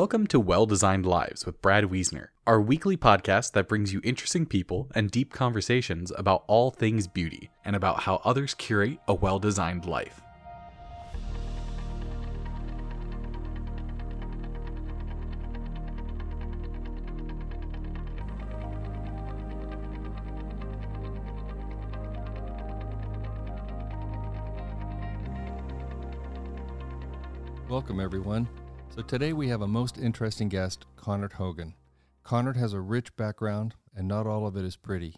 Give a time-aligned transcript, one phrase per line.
[0.00, 4.46] Welcome to Well Designed Lives with Brad Weesner, our weekly podcast that brings you interesting
[4.46, 9.40] people and deep conversations about all things beauty and about how others curate a well
[9.40, 10.20] designed life.
[27.68, 28.46] Welcome, everyone.
[28.98, 31.74] So, today we have a most interesting guest, Connard Hogan.
[32.24, 35.14] Connard has a rich background, and not all of it is pretty.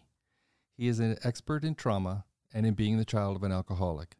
[0.76, 4.18] He is an expert in trauma and in being the child of an alcoholic.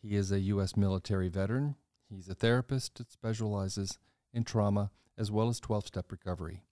[0.00, 0.74] He is a U.S.
[0.74, 1.76] military veteran.
[2.08, 3.98] He's a therapist that specializes
[4.32, 6.62] in trauma as well as 12 step recovery.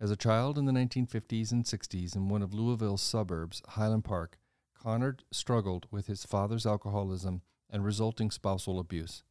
[0.00, 4.38] As a child in the 1950s and 60s in one of Louisville's suburbs, Highland Park,
[4.74, 9.22] Connard struggled with his father's alcoholism and resulting spousal abuse.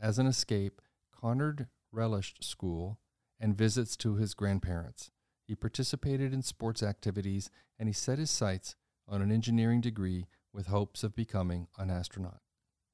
[0.00, 0.80] As an escape,
[1.20, 2.98] Connard relished school
[3.40, 5.10] and visits to his grandparents.
[5.46, 8.76] He participated in sports activities and he set his sights
[9.08, 12.40] on an engineering degree with hopes of becoming an astronaut.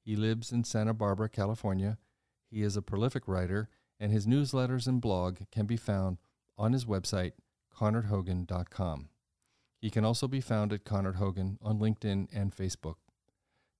[0.03, 1.97] He lives in Santa Barbara, California.
[2.49, 6.17] He is a prolific writer, and his newsletters and blog can be found
[6.57, 7.31] on his website,
[7.75, 9.09] connardhogan.com.
[9.79, 12.95] He can also be found at Connard Hogan on LinkedIn and Facebook.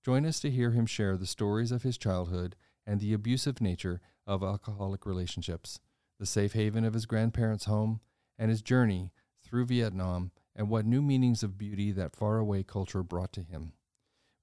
[0.04, 2.56] Join us to hear him share the stories of his childhood
[2.86, 5.80] and the abusive nature of alcoholic relationships,
[6.18, 8.00] the safe haven of his grandparents' home,
[8.38, 13.32] and his journey through Vietnam and what new meanings of beauty that faraway culture brought
[13.32, 13.72] to him.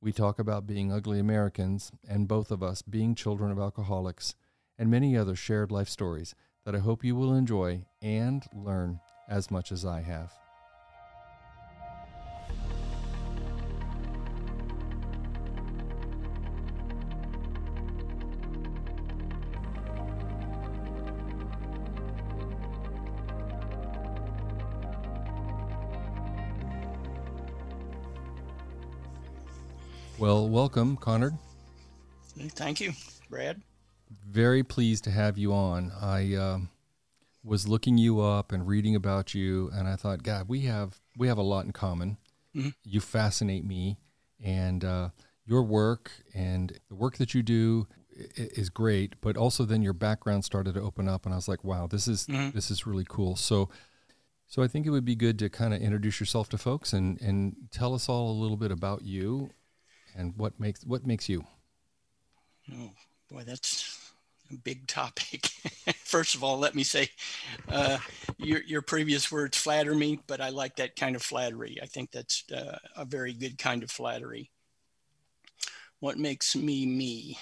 [0.01, 4.35] We talk about being ugly Americans and both of us being children of alcoholics
[4.77, 6.33] and many other shared life stories
[6.65, 10.40] that I hope you will enjoy and learn as much as I have.
[30.21, 31.33] Well, welcome, Connard.
[32.37, 32.93] Thank you,
[33.27, 33.59] Brad.
[34.29, 35.91] Very pleased to have you on.
[35.99, 36.59] I uh,
[37.43, 41.27] was looking you up and reading about you, and I thought, God, we have we
[41.27, 42.17] have a lot in common.
[42.55, 42.69] Mm-hmm.
[42.83, 43.97] You fascinate me,
[44.39, 45.09] and uh,
[45.43, 47.87] your work and the work that you do
[48.35, 49.15] is great.
[49.21, 52.07] But also, then your background started to open up, and I was like, wow, this
[52.07, 52.51] is mm-hmm.
[52.51, 53.35] this is really cool.
[53.35, 53.69] So.
[54.45, 57.21] So I think it would be good to kind of introduce yourself to folks and,
[57.21, 59.49] and tell us all a little bit about you
[60.15, 61.45] and what makes what makes you?
[62.73, 62.91] Oh
[63.29, 64.11] boy, that's
[64.51, 65.47] a big topic.
[66.03, 67.09] First of all, let me say,
[67.69, 67.97] uh,
[68.37, 71.77] your your previous words flatter me, but I like that kind of flattery.
[71.81, 74.51] I think that's uh, a very good kind of flattery.
[75.99, 77.37] What makes me me?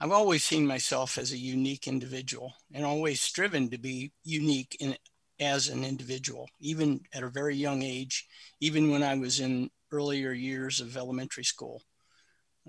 [0.00, 4.96] I've always seen myself as a unique individual and always striven to be unique in
[5.38, 8.26] as an individual, even at a very young age,
[8.60, 11.82] even when I was in earlier years of elementary school.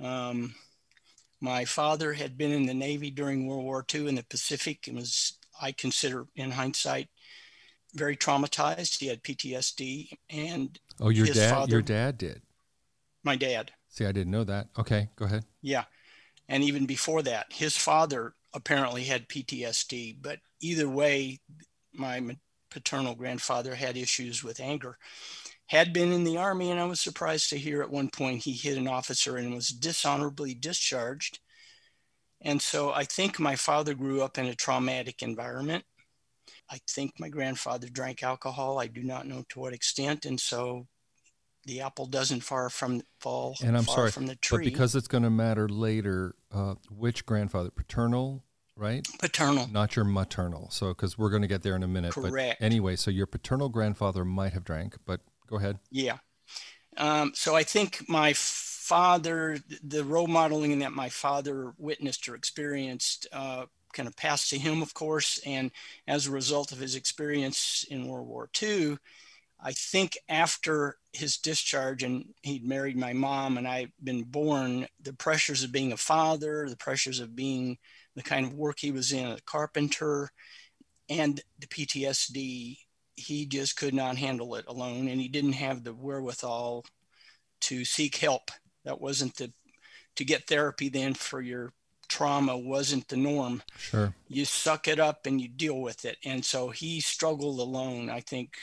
[0.02, 0.56] Um,
[1.40, 4.98] my father had been in the Navy during World War II in the Pacific and
[4.98, 7.10] was, I consider in hindsight,
[7.94, 9.00] very traumatized.
[9.00, 12.42] He had PTSD and Oh, your dad father, your dad did.
[13.24, 13.72] My dad.
[13.90, 14.68] See, I didn't know that.
[14.78, 15.46] Okay, go ahead.
[15.62, 15.84] Yeah.
[16.50, 21.40] And even before that, his father apparently had PTSD, but either way,
[21.94, 22.38] my
[22.70, 24.98] paternal grandfather had issues with anger
[25.74, 28.54] had been in the army and i was surprised to hear at one point he
[28.54, 31.40] hit an officer and was dishonorably discharged
[32.42, 35.84] and so i think my father grew up in a traumatic environment
[36.72, 40.86] i think my grandfather drank alcohol i do not know to what extent and so
[41.66, 44.96] the apple doesn't far from the fall and i'm sorry from the tree but because
[44.96, 48.44] it's going to matter later uh, which grandfather paternal
[48.76, 49.08] right?
[49.20, 49.68] Paternal.
[49.72, 50.68] Not your maternal.
[50.72, 52.12] So, because we're going to get there in a minute.
[52.14, 52.58] Correct.
[52.60, 55.80] But anyway, so your paternal grandfather might have drank, but go ahead.
[55.92, 56.18] Yeah.
[56.98, 63.28] Um, so I think my father, the role modeling that my father witnessed or experienced,
[63.32, 65.40] uh, kind of passed to him, of course.
[65.46, 65.72] And
[66.08, 68.98] as a result of his experience in World War II,
[69.66, 75.14] I think after his discharge and he'd married my mom and I'd been born, the
[75.14, 77.78] pressures of being a father, the pressures of being
[78.16, 80.30] the kind of work he was in, a carpenter,
[81.10, 82.78] and the PTSD,
[83.16, 85.08] he just could not handle it alone.
[85.08, 86.86] And he didn't have the wherewithal
[87.62, 88.52] to seek help.
[88.86, 89.52] That wasn't the,
[90.16, 91.74] to get therapy then for your
[92.10, 93.64] trauma wasn't the norm.
[93.78, 94.14] Sure.
[94.28, 96.18] You suck it up and you deal with it.
[96.24, 98.56] And so he struggled alone, I think,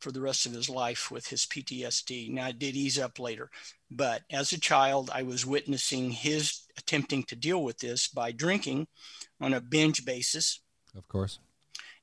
[0.00, 2.32] for the rest of his life with his PTSD.
[2.32, 3.50] Now, it did ease up later,
[3.90, 8.88] but as a child, I was witnessing his attempting to deal with this by drinking
[9.40, 10.60] on a binge basis.
[10.96, 11.38] Of course.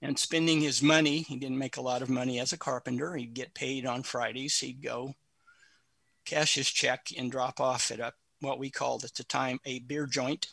[0.02, 1.20] And spending his money.
[1.20, 3.16] He didn't make a lot of money as a carpenter.
[3.16, 4.58] He'd get paid on Fridays.
[4.58, 5.16] He'd go
[6.26, 9.80] cash his check and drop off at a, what we called at the time a
[9.80, 10.48] beer joint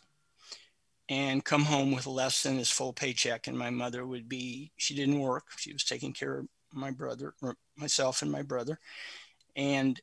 [1.08, 3.46] and come home with less than his full paycheck.
[3.46, 5.44] And my mother would be, she didn't work.
[5.58, 8.78] She was taking care of my brother, or myself and my brother.
[9.54, 10.00] And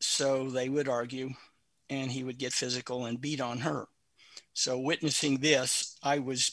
[0.00, 1.30] so they would argue,
[1.88, 3.86] and he would get physical and beat on her.
[4.52, 6.52] So, witnessing this, I was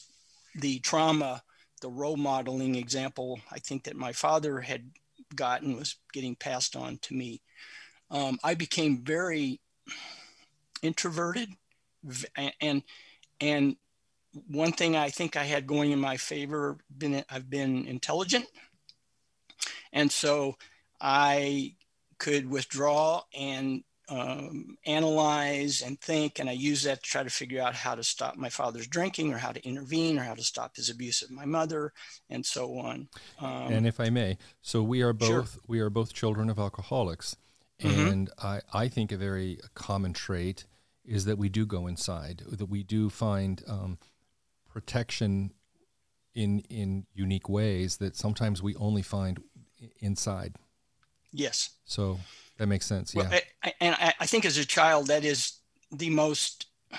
[0.54, 1.42] the trauma,
[1.78, 4.90] the role modeling example I think that my father had
[5.34, 7.42] gotten was getting passed on to me.
[8.10, 9.60] Um, I became very
[10.82, 11.50] introverted
[12.60, 12.82] and
[13.40, 13.76] and
[14.46, 18.46] one thing I think I had going in my favor been I've been intelligent
[19.92, 20.56] and so
[21.00, 21.74] I
[22.18, 27.62] could withdraw and um, analyze and think, and I use that to try to figure
[27.62, 30.76] out how to stop my father's drinking, or how to intervene, or how to stop
[30.76, 31.92] his abuse of my mother,
[32.30, 33.08] and so on.
[33.40, 35.62] Um, and if I may, so we are both sure.
[35.66, 37.36] we are both children of alcoholics,
[37.80, 38.08] mm-hmm.
[38.08, 40.66] and I I think a very common trait
[41.04, 43.98] is that we do go inside, that we do find um,
[44.70, 45.52] protection
[46.34, 49.42] in in unique ways that sometimes we only find
[50.00, 50.56] inside.
[51.32, 51.70] Yes.
[51.84, 52.20] So
[52.58, 53.14] that makes sense.
[53.14, 53.28] Yeah.
[53.30, 55.60] Well, I, and I, I think as a child, that is
[55.90, 56.98] the most, I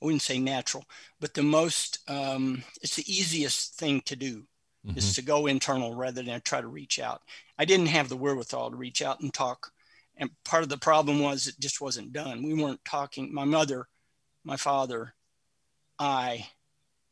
[0.00, 0.84] wouldn't say natural,
[1.20, 4.42] but the most, um, it's the easiest thing to do
[4.86, 4.98] mm-hmm.
[4.98, 7.22] is to go internal rather than try to reach out.
[7.58, 9.70] I didn't have the wherewithal to reach out and talk.
[10.16, 12.42] And part of the problem was it just wasn't done.
[12.42, 13.32] We weren't talking.
[13.32, 13.86] My mother,
[14.44, 15.14] my father,
[15.98, 16.46] I,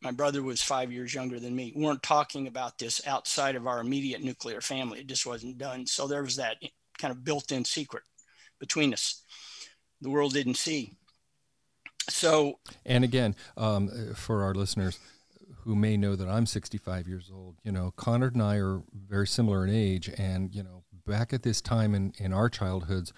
[0.02, 1.72] my brother was five years younger than me.
[1.76, 5.00] We weren't talking about this outside of our immediate nuclear family.
[5.00, 5.86] It just wasn't done.
[5.86, 6.56] So there was that
[7.00, 8.02] kind of built in secret
[8.58, 9.22] between us.
[10.00, 10.94] The world didn't see.
[12.08, 14.98] So, and again, um, for our listeners
[15.62, 19.26] who may know that I'm 65 years old, you know, Connor and I are very
[19.26, 20.10] similar in age.
[20.16, 23.12] And, you know, back at this time in, in our childhoods,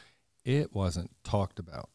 [0.45, 1.89] it wasn't talked about.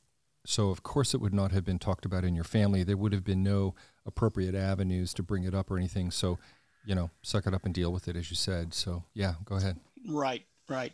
[0.45, 2.83] So, of course, it would not have been talked about in your family.
[2.83, 3.75] There would have been no
[4.05, 6.09] appropriate avenues to bring it up or anything.
[6.09, 6.39] So,
[6.85, 8.73] you know, suck it up and deal with it, as you said.
[8.73, 9.77] So, yeah, go ahead.
[10.07, 10.93] Right, right.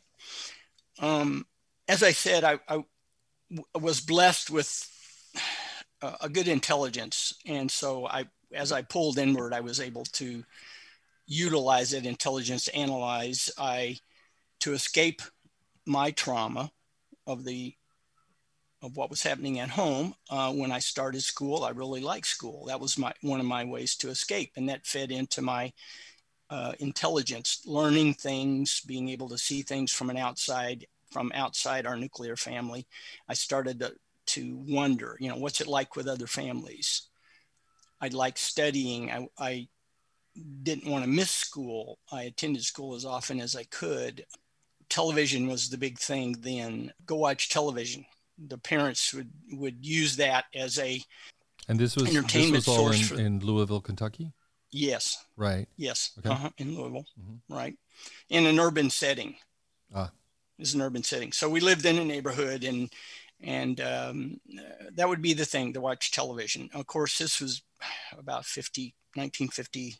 [0.99, 1.45] Um,
[1.87, 2.83] as I said, I, I
[3.77, 4.89] was blessed with
[6.01, 10.43] a, a good intelligence, and so I, as I pulled inward, I was able to
[11.25, 13.51] utilize that intelligence to analyze.
[13.57, 13.97] I
[14.61, 15.21] to escape
[15.85, 16.71] my trauma
[17.27, 17.75] of the
[18.81, 20.13] of what was happening at home.
[20.29, 22.65] Uh, when I started school, I really liked school.
[22.65, 25.71] That was my one of my ways to escape, and that fed into my
[26.53, 31.97] uh, intelligence, learning things, being able to see things from an outside from outside our
[31.97, 32.85] nuclear family.
[33.27, 33.93] I started to,
[34.25, 37.07] to wonder, you know, what's it like with other families?
[37.99, 39.11] I liked studying.
[39.11, 39.67] I, I
[40.61, 41.97] didn't want to miss school.
[42.11, 44.25] I attended school as often as I could.
[44.89, 46.93] Television was the big thing then.
[47.07, 48.05] Go watch television
[48.47, 50.99] the parents would would use that as a
[51.67, 54.33] and this was entertainment this was all in, for, in Louisville, Kentucky.
[54.73, 55.23] Yes.
[55.37, 55.67] Right.
[55.77, 56.11] Yes.
[56.19, 56.29] Okay.
[56.29, 57.05] Uh-huh, in Louisville.
[57.19, 57.53] Mm-hmm.
[57.53, 57.75] Right.
[58.29, 59.35] In an urban setting.
[59.93, 60.11] Ah.
[60.57, 61.31] It's an urban setting.
[61.31, 62.91] So we lived in a neighborhood, and
[63.41, 64.39] and um,
[64.95, 66.69] that would be the thing to watch television.
[66.73, 67.61] Of course, this was
[68.17, 69.95] about 50, 1950.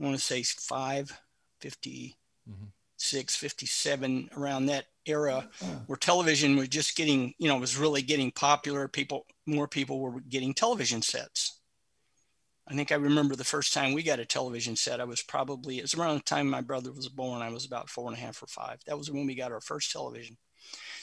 [0.00, 1.20] I want to say five,
[1.60, 2.16] 50.
[2.48, 2.64] Mm-hmm.
[3.04, 5.46] 56, 57, around that era
[5.86, 8.88] where television was just getting, you know, was really getting popular.
[8.88, 11.60] People, more people were getting television sets.
[12.66, 15.00] I think I remember the first time we got a television set.
[15.00, 17.42] I was probably, it was around the time my brother was born.
[17.42, 18.78] I was about four and a half or five.
[18.86, 20.38] That was when we got our first television.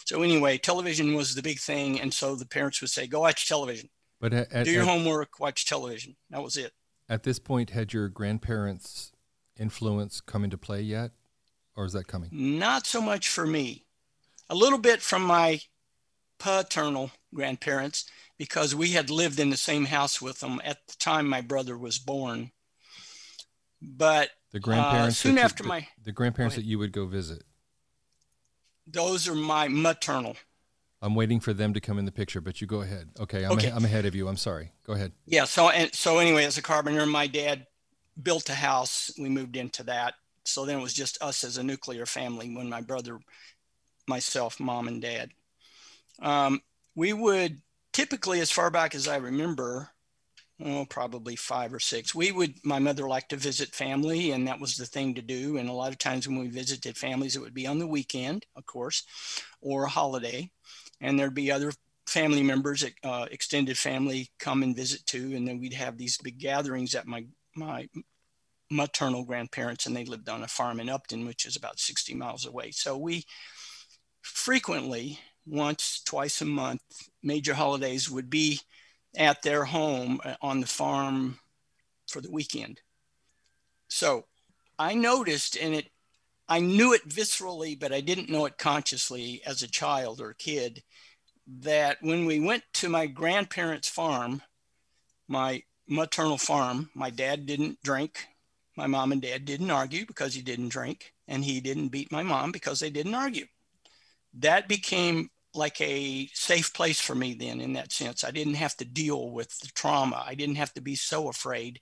[0.05, 2.01] So, anyway, television was the big thing.
[2.01, 3.89] And so the parents would say, go watch television.
[4.19, 6.15] But at, do your at, homework, watch television.
[6.31, 6.71] That was it.
[7.07, 9.11] At this point, had your grandparents'
[9.59, 11.11] influence come into play yet?
[11.75, 12.29] or is that coming?
[12.31, 13.85] Not so much for me.
[14.49, 15.61] A little bit from my
[16.41, 21.27] paternal grandparents because we had lived in the same house with them at the time
[21.27, 22.51] my brother was born.
[23.81, 27.05] But the grandparents uh, soon after you, my the, the grandparents that you would go
[27.05, 27.43] visit.
[28.87, 30.35] Those are my maternal.
[31.03, 33.09] I'm waiting for them to come in the picture, but you go ahead.
[33.19, 33.69] Okay, I'm, okay.
[33.69, 34.27] A, I'm ahead of you.
[34.27, 34.71] I'm sorry.
[34.85, 35.13] Go ahead.
[35.25, 35.45] Yeah.
[35.45, 37.67] So and so anyway, as a carpenter, my dad
[38.21, 39.11] built a house.
[39.19, 42.69] We moved into that, so then it was just us as a nuclear family when
[42.69, 43.19] my brother,
[44.07, 45.31] myself, mom, and dad.
[46.21, 46.61] Um,
[46.95, 47.61] we would
[47.93, 49.89] typically, as far back as I remember,
[50.63, 52.13] oh, probably five or six.
[52.13, 55.57] We would, my mother liked to visit family, and that was the thing to do.
[55.57, 58.45] And a lot of times when we visited families, it would be on the weekend,
[58.55, 59.03] of course,
[59.61, 60.51] or a holiday.
[60.99, 61.71] And there'd be other
[62.05, 65.33] family members, uh, extended family, come and visit too.
[65.35, 67.25] And then we'd have these big gatherings at my
[67.55, 67.89] my
[68.69, 72.45] maternal grandparents, and they lived on a farm in Upton, which is about 60 miles
[72.45, 72.71] away.
[72.71, 73.25] So we
[74.21, 76.81] frequently, once, twice a month,
[77.23, 78.59] major holidays would be
[79.17, 81.39] at their home uh, on the farm
[82.07, 82.79] for the weekend.
[83.87, 84.25] So
[84.79, 85.89] I noticed, and it,
[86.47, 90.83] I knew it viscerally, but I didn't know it consciously as a child or kid,
[91.59, 94.41] that when we went to my grandparents' farm,
[95.27, 98.27] my maternal farm, my dad didn't drink.
[98.77, 102.23] My mom and dad didn't argue because he didn't drink, and he didn't beat my
[102.23, 103.45] mom because they didn't argue.
[104.35, 108.23] That became like a safe place for me then in that sense.
[108.23, 110.23] I didn't have to deal with the trauma.
[110.25, 111.81] I didn't have to be so afraid,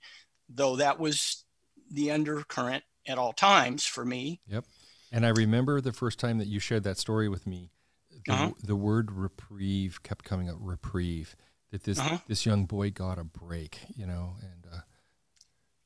[0.49, 1.45] though that was
[1.91, 4.41] the undercurrent at all times for me.
[4.47, 4.65] Yep.
[5.11, 7.71] And I remember the first time that you shared that story with me
[8.25, 8.51] the, Uh-huh.
[8.63, 11.35] the word reprieve kept coming up reprieve
[11.71, 12.17] that this Uh-huh.
[12.27, 14.81] this young boy got a break you know and uh,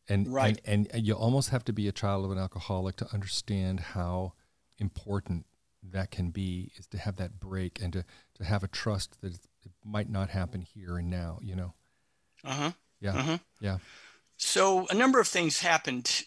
[0.09, 0.59] and, Right.
[0.65, 4.33] and and you almost have to be a child of an alcoholic to understand how
[4.77, 5.45] important
[5.91, 9.33] that can be is to have that break and to to have a trust that
[9.33, 11.73] it might not happen here and now you know
[12.43, 12.71] Uh huh.
[13.01, 13.37] yeah Uh-huh.
[13.59, 13.77] yeah
[14.37, 16.23] So a number of things happened.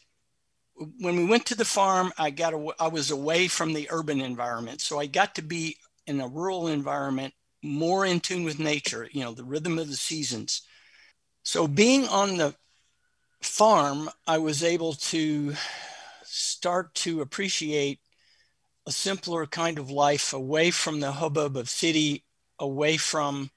[0.99, 4.21] When we went to the farm, I got aw- I was away from the urban
[4.21, 9.09] environment, so I got to be in a rural environment, more in tune with nature.
[9.13, 10.63] You know, the rhythm of the seasons.
[11.45, 12.55] So being on the
[13.43, 15.55] farm, I was able to
[16.25, 18.01] start to appreciate
[18.87, 22.25] a simpler kind of life away from the hubbub of city,
[22.59, 23.51] away from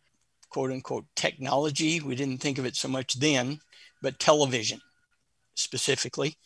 [0.49, 1.99] quote unquote technology.
[1.99, 3.59] We didn't think of it so much then,
[4.01, 4.81] but television
[5.55, 6.37] specifically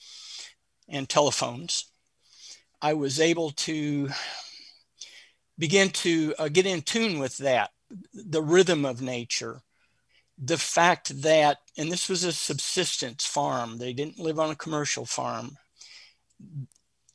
[0.90, 1.86] and telephones.
[2.82, 4.10] I was able to
[5.58, 7.72] begin to uh, get in tune with that,
[8.14, 9.62] the rhythm of nature,
[10.38, 15.06] the fact that, and this was a subsistence farm, they didn't live on a commercial
[15.06, 15.56] farm.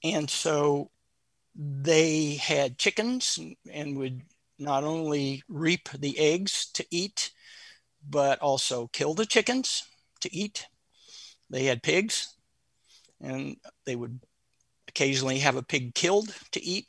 [0.03, 0.91] And so
[1.59, 3.37] they had chickens
[3.71, 4.23] and would
[4.61, 7.33] not only reap the eggs to eat,
[8.09, 9.83] but also kill the chickens
[10.21, 10.67] to eat.
[11.51, 12.35] They had pigs,
[13.21, 14.21] and they would
[14.87, 16.87] occasionally have a pig killed to eat.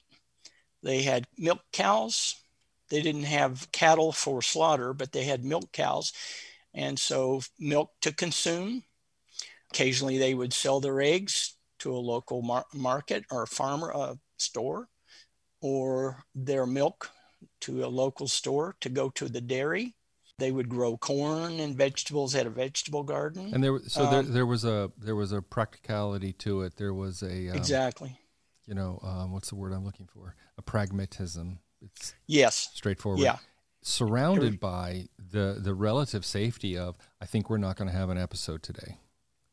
[0.84, 2.36] They had milk cows.
[2.90, 6.14] They didn't have cattle for slaughter, but they had milk cows.
[6.74, 8.84] And so, milk to consume.
[9.72, 14.90] Occasionally, they would sell their eggs to a local mar- market or farmer uh, store,
[15.62, 17.12] or their milk
[17.62, 19.96] to a local store to go to the dairy.
[20.38, 23.54] They would grow corn and vegetables at a vegetable garden.
[23.54, 26.78] and there was- so there, Um, there was a there was a practicality to it
[26.78, 28.18] there was a um, exactly.
[28.66, 32.70] you know um, what's the word i'm looking for a pragmatism it's Yes.
[32.74, 33.40] straightforward Yeah.
[33.82, 38.18] surrounded by the the relative safety of i think we're not going to have an
[38.18, 38.98] episode today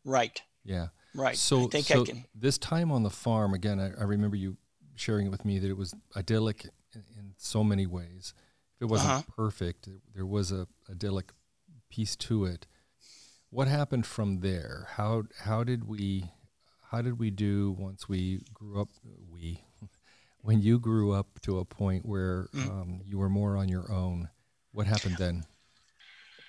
[0.05, 0.41] Right.
[0.65, 1.37] yeah Right.
[1.37, 2.25] so I think so I can.
[2.33, 4.57] this time on the farm again I, I remember you
[4.97, 8.35] sharing it with me that it was idyllic in, in so many ways
[8.77, 9.23] if it wasn't Uh-huh.
[9.37, 11.33] perfect there was a idyllic
[11.89, 12.67] piece to it
[13.51, 16.31] what happened from there how how did we
[16.91, 18.89] how did we do once we grew up
[19.31, 19.63] we
[20.41, 22.69] when you grew up to a point where Mm.
[22.71, 24.29] um, you were more on your own
[24.73, 25.45] what happened then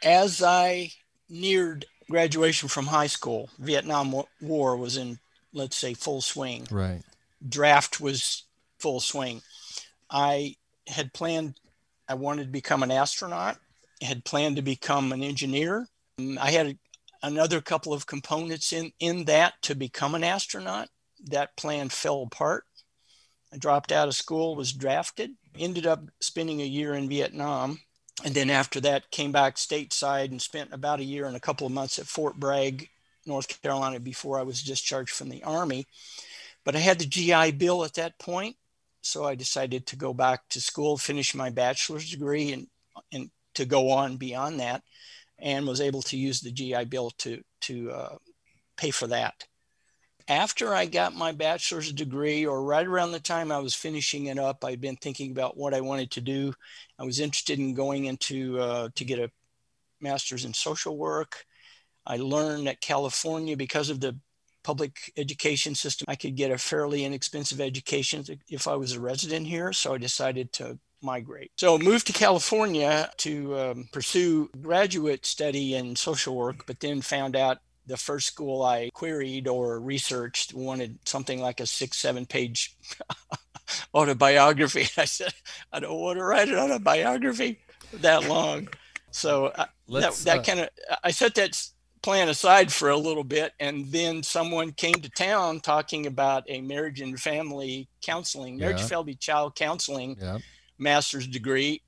[0.04, 0.92] As I
[1.30, 5.20] neared graduation from high school, Vietnam War was in,
[5.54, 6.68] let's say, full swing.
[6.72, 7.02] right
[7.48, 8.44] Draft was
[8.80, 9.42] full swing.
[10.10, 10.56] I
[10.88, 11.60] had planned,
[12.08, 13.58] I wanted to become an astronaut,
[14.02, 15.88] had planned to become an engineer.
[16.20, 16.78] Um, I had
[17.24, 20.90] another couple of components in, in that to become an astronaut.
[21.26, 22.64] That plan fell apart.
[23.52, 27.80] I dropped out of school, was drafted, ended up spending a year in Vietnam.
[28.26, 31.68] And then after that, came back stateside and spent about a year and a couple
[31.68, 32.90] of months at Fort Bragg,
[33.26, 35.86] North Carolina, before I was discharged from the Army.
[36.68, 38.58] But I had the GI Bill at that point,
[39.02, 42.68] so I decided to go back to school, finish my bachelor's degree, and,
[43.14, 44.84] and to go on beyond that,
[45.40, 48.18] and was able to use the GI Bill to, to uh,
[48.76, 49.46] pay for that
[50.28, 54.38] after I got my bachelor's degree, or right around the time I was finishing it
[54.38, 56.54] up, I'd been thinking about what I wanted to do.
[57.00, 59.32] I was interested in going into uh, to get a
[60.02, 61.46] master's in social work.
[62.06, 64.18] I learned that California, because of the
[64.68, 69.48] public education system, I could get a fairly inexpensive education if I was a resident
[69.48, 69.72] here.
[69.72, 71.52] So I decided to migrate.
[71.56, 77.38] So moved to California to um, pursue graduate study in social work, but then found
[77.38, 82.76] out the first school I queried or researched wanted something like a six, seven page
[83.96, 84.90] autobiography.
[84.98, 85.34] I said,
[85.72, 87.60] I don't want to write an autobiography
[87.94, 88.68] that long.
[89.12, 90.70] So uh, that, that uh, kind of,
[91.06, 91.56] I set that
[92.02, 93.54] plan aside for a little bit.
[93.60, 98.88] And then someone came to town talking about a marriage and family counseling, marriage, yeah.
[98.88, 100.38] family, child counseling yeah.
[100.78, 101.82] master's degree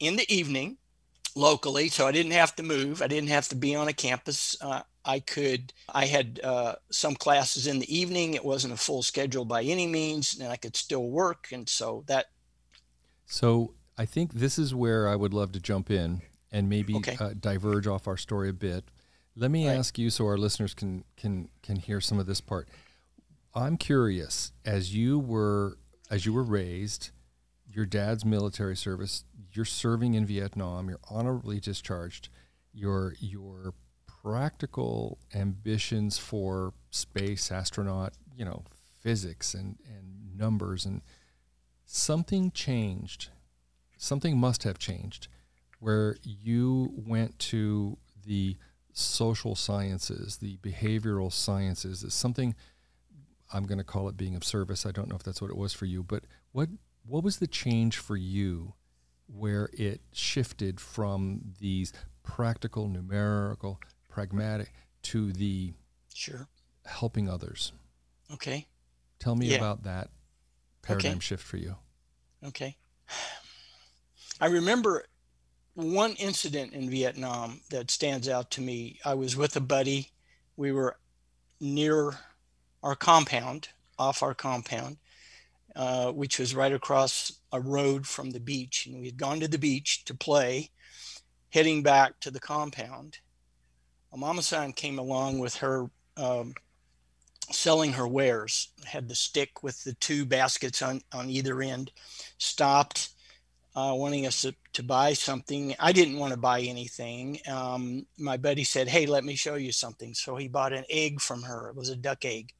[0.00, 0.78] in the evening
[1.34, 1.88] locally.
[1.88, 3.02] So I didn't have to move.
[3.02, 4.56] I didn't have to be on a campus.
[4.60, 8.34] Uh, I could, I had uh, some classes in the evening.
[8.34, 11.48] It wasn't a full schedule by any means, and I could still work.
[11.52, 12.26] And so that.
[13.26, 17.16] So I think this is where I would love to jump in and maybe okay.
[17.20, 18.84] uh, diverge off our story a bit.
[19.36, 19.76] Let me right.
[19.76, 22.68] ask you so our listeners can can can hear some of this part.
[23.54, 25.76] I'm curious as you were
[26.10, 27.10] as you were raised,
[27.66, 32.30] your dad's military service, you're serving in Vietnam, you're honorably discharged,
[32.72, 33.74] your your
[34.22, 38.64] practical ambitions for space, astronaut, you know,
[39.02, 41.02] physics and, and numbers and
[41.84, 43.28] something changed.
[43.98, 45.28] Something must have changed
[45.78, 48.56] where you went to the
[48.98, 52.54] social sciences, the behavioral sciences is something
[53.52, 54.86] I'm going to call it being of service.
[54.86, 56.68] I don't know if that's what it was for you, but what
[57.06, 58.74] what was the change for you
[59.26, 64.72] where it shifted from these practical numerical pragmatic
[65.02, 65.74] to the
[66.14, 66.48] sure
[66.86, 67.72] helping others.
[68.32, 68.66] Okay.
[69.18, 69.56] Tell me yeah.
[69.56, 70.08] about that
[70.82, 71.20] paradigm okay.
[71.20, 71.76] shift for you.
[72.44, 72.76] Okay.
[74.40, 75.04] I remember
[75.76, 78.98] one incident in Vietnam that stands out to me.
[79.04, 80.10] I was with a buddy.
[80.56, 80.96] We were
[81.60, 82.14] near
[82.82, 83.68] our compound,
[83.98, 84.96] off our compound,
[85.74, 88.86] uh, which was right across a road from the beach.
[88.86, 90.70] And we had gone to the beach to play,
[91.50, 93.18] heading back to the compound
[94.12, 96.54] A mama san came along with her um,
[97.52, 101.92] selling her wares had the stick with the two baskets on, on either end
[102.38, 103.10] stopped
[103.76, 105.74] uh, wanting us to, to buy something.
[105.78, 107.38] I didn't want to buy anything.
[107.46, 110.14] Um, my buddy said hey let me show you something.
[110.14, 111.68] So he bought an egg from her.
[111.68, 112.52] It was a duck egg.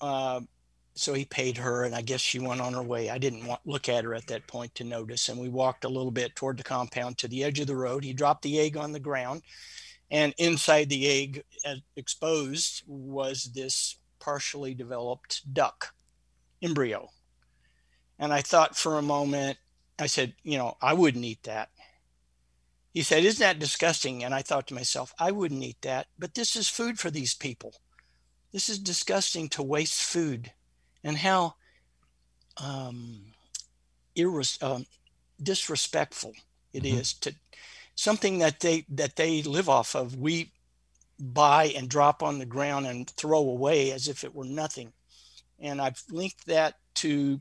[0.00, 0.40] Uh,
[0.94, 3.10] so he paid her and i guess she went on her way.
[3.10, 5.88] I didn't want, look at her at that point to notice and we walked a
[5.88, 8.02] little bit toward the compound to the edge of the road.
[8.02, 9.42] He dropped the egg on the ground
[10.10, 11.44] and inside the egg
[11.96, 15.92] exposed was this partially developed duck
[16.62, 17.10] embryo.
[18.18, 19.58] And I thought for a moment,
[19.98, 21.70] I said, you know, I wouldn't eat that.
[22.94, 24.24] He said, Isn't that disgusting?
[24.24, 27.34] And I thought to myself, I wouldn't eat that, but this is food for these
[27.34, 27.74] people.
[28.52, 30.52] This is disgusting to waste food
[31.04, 31.54] and how
[32.56, 33.20] um,
[34.16, 34.86] irres- um,
[35.42, 36.32] disrespectful
[36.72, 36.98] it mm-hmm.
[36.98, 37.34] is to
[37.94, 40.52] something that they that they live off of we
[41.18, 44.92] buy and drop on the ground and throw away as if it were nothing
[45.58, 47.40] and i've linked that to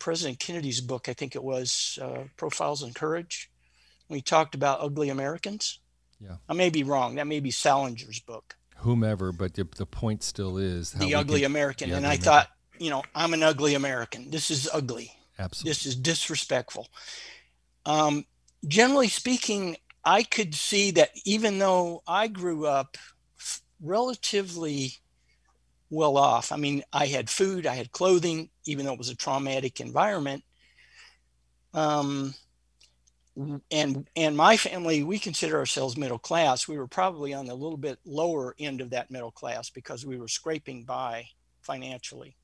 [0.00, 3.50] president kennedy's book i think it was uh, profiles in courage
[4.16, 5.78] he talked about ugly americans.
[6.20, 6.36] Yeah.
[6.48, 7.14] I may be wrong.
[7.14, 8.56] That may be salinger's book.
[8.78, 11.90] Whomever but the, the point still is the ugly can, american.
[11.90, 12.24] The and ugly i american.
[12.24, 14.30] thought you know i'm an ugly american.
[14.30, 15.12] This is ugly.
[15.38, 15.70] Absolutely.
[15.70, 16.88] This is disrespectful.
[17.86, 18.26] Um,
[18.66, 22.98] generally speaking, I could see that even though I grew up
[23.82, 24.94] relatively
[25.90, 29.16] well off, I mean, I had food, I had clothing, even though it was a
[29.16, 30.44] traumatic environment.
[31.74, 32.34] Um,
[33.70, 36.68] and and my family, we consider ourselves middle class.
[36.68, 40.18] We were probably on the little bit lower end of that middle class because we
[40.18, 41.26] were scraping by
[41.62, 42.36] financially.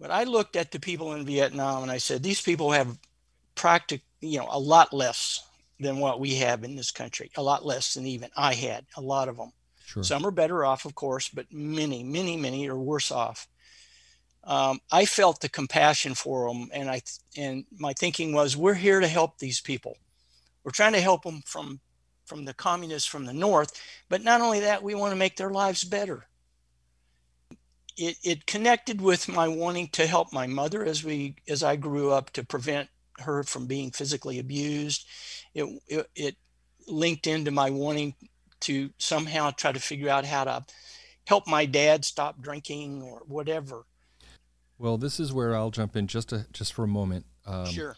[0.00, 2.98] But I looked at the people in Vietnam and I said, these people have
[3.54, 5.46] practic you know a lot less
[5.80, 9.00] than what we have in this country a lot less than even i had a
[9.00, 9.52] lot of them
[9.92, 10.02] sure.
[10.02, 13.48] some are better off of course but many many many are worse off
[14.44, 17.00] um, i felt the compassion for them and i
[17.36, 19.96] and my thinking was we're here to help these people
[20.64, 21.80] we're trying to help them from
[22.24, 25.50] from the communists from the north but not only that we want to make their
[25.50, 26.26] lives better
[27.98, 32.10] it, it connected with my wanting to help my mother as we as i grew
[32.10, 32.88] up to prevent
[33.20, 35.06] her from being physically abused.
[35.54, 36.36] It, it, it
[36.86, 38.14] linked into my wanting
[38.62, 40.64] to somehow try to figure out how to
[41.26, 43.84] help my dad stop drinking or whatever.
[44.78, 47.26] Well, this is where I'll jump in just a, just for a moment.
[47.46, 47.96] Um, sure.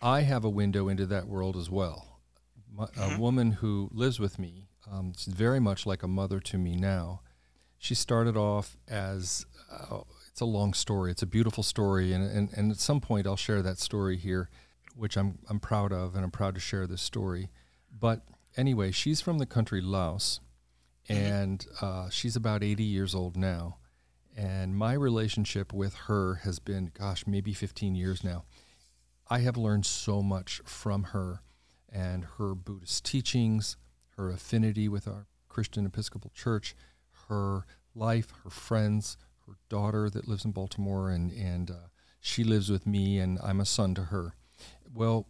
[0.00, 2.20] I have a window into that world as well.
[2.72, 3.16] My, mm-hmm.
[3.16, 7.20] A woman who lives with me, um, very much like a mother to me now.
[7.78, 11.10] She started off as uh, it's a long story.
[11.10, 14.50] It's a beautiful story, and, and and at some point I'll share that story here,
[14.96, 17.50] which I'm I'm proud of, and I'm proud to share this story.
[17.92, 18.22] But
[18.58, 20.40] anyway, she's from the country Laos,
[21.08, 23.78] and uh, she's about 80 years old now.
[24.36, 28.44] And my relationship with her has been, gosh, maybe 15 years now.
[29.30, 31.40] I have learned so much from her
[31.90, 33.76] and her Buddhist teachings,
[34.16, 36.74] her affinity with our Christian Episcopal Church,
[37.28, 39.16] her life, her friends,
[39.46, 41.88] her daughter that lives in Baltimore, and, and uh,
[42.20, 44.34] she lives with me, and I'm a son to her.
[44.92, 45.26] Well,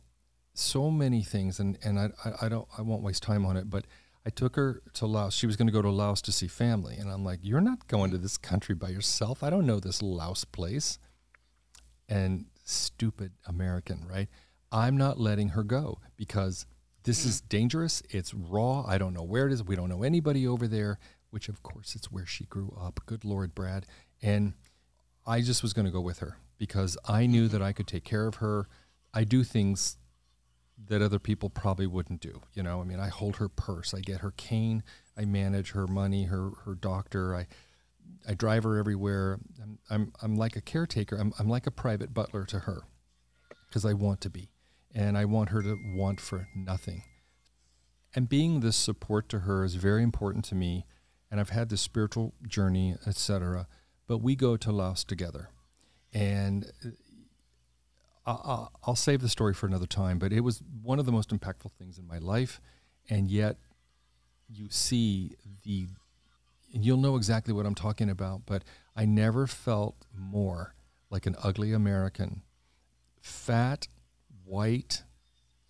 [0.58, 3.70] so many things, and, and I, I, I don't I won't waste time on it,
[3.70, 3.84] but
[4.28, 5.34] I took her to Laos.
[5.34, 6.96] She was going to go to Laos to see family.
[6.96, 9.42] And I'm like, You're not going to this country by yourself.
[9.42, 10.98] I don't know this Laos place.
[12.10, 14.28] And stupid American, right?
[14.70, 16.66] I'm not letting her go because
[17.04, 18.02] this is dangerous.
[18.10, 18.84] It's raw.
[18.86, 19.64] I don't know where it is.
[19.64, 20.98] We don't know anybody over there,
[21.30, 23.00] which of course it's where she grew up.
[23.06, 23.86] Good Lord, Brad.
[24.20, 24.52] And
[25.26, 28.04] I just was going to go with her because I knew that I could take
[28.04, 28.68] care of her.
[29.14, 29.96] I do things
[30.86, 32.40] that other people probably wouldn't do.
[32.54, 34.82] You know, I mean, I hold her purse, I get her cane,
[35.16, 37.46] I manage her money, her her doctor, I
[38.26, 39.38] I drive her everywhere.
[39.62, 41.16] I'm I'm, I'm like a caretaker.
[41.16, 42.82] I'm I'm like a private butler to her
[43.68, 44.50] because I want to be,
[44.94, 47.02] and I want her to want for nothing.
[48.14, 50.86] And being this support to her is very important to me,
[51.30, 53.66] and I've had this spiritual journey, etc.
[54.06, 55.50] But we go to Laos together,
[56.12, 56.72] and
[58.28, 61.30] I'll, I'll save the story for another time, but it was one of the most
[61.30, 62.60] impactful things in my life.
[63.08, 63.56] And yet,
[64.48, 65.88] you see the,
[66.74, 68.64] and you'll know exactly what I'm talking about, but
[68.94, 70.74] I never felt more
[71.10, 72.42] like an ugly American.
[73.22, 73.88] Fat,
[74.44, 75.04] white,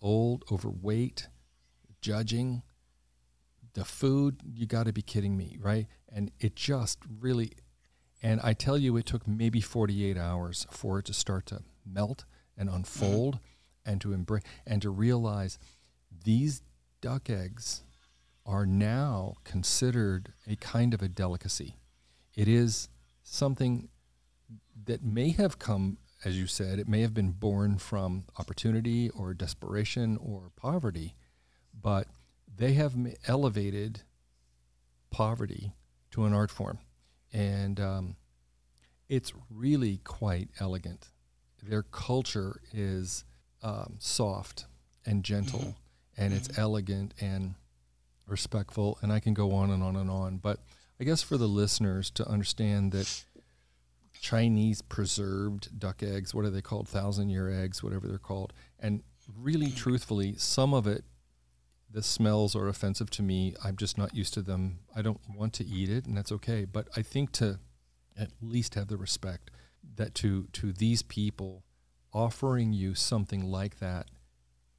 [0.01, 1.29] old, overweight,
[2.01, 2.61] judging.
[3.73, 5.87] The food, you got to be kidding me, right?
[6.11, 7.53] And it just really,
[8.21, 12.25] and I tell you, it took maybe 48 hours for it to start to melt
[12.59, 13.91] and unfold mm-hmm.
[13.91, 15.57] and to embrace and to realize
[16.25, 16.61] these
[17.01, 17.81] duck eggs
[18.45, 21.77] are now considered a kind of a delicacy.
[22.35, 22.89] It is
[23.23, 23.89] something
[24.85, 29.33] that may have come, as you said, it may have been born from opportunity or
[29.33, 31.15] desperation or poverty,
[31.79, 32.07] but
[32.53, 32.95] they have
[33.27, 34.01] elevated
[35.11, 35.73] poverty
[36.11, 36.79] to an art form.
[37.31, 38.15] And um,
[39.07, 41.09] it's really quite elegant
[41.63, 43.23] their culture is
[43.63, 44.65] um, soft
[45.05, 46.21] and gentle, mm-hmm.
[46.23, 46.61] and it's mm-hmm.
[46.61, 47.55] elegant and
[48.27, 48.97] respectful.
[49.01, 50.37] And I can go on and on and on.
[50.37, 50.59] But
[50.99, 53.23] I guess for the listeners to understand that
[54.19, 56.87] Chinese preserved duck eggs, what are they called?
[56.87, 58.53] Thousand year eggs, whatever they're called.
[58.79, 59.03] And
[59.37, 61.03] really, truthfully, some of it,
[61.91, 63.55] the smells are offensive to me.
[63.63, 64.79] I'm just not used to them.
[64.95, 66.65] I don't want to eat it, and that's okay.
[66.65, 67.59] But I think to
[68.17, 69.49] at least have the respect
[69.95, 71.63] that to to these people
[72.13, 74.07] offering you something like that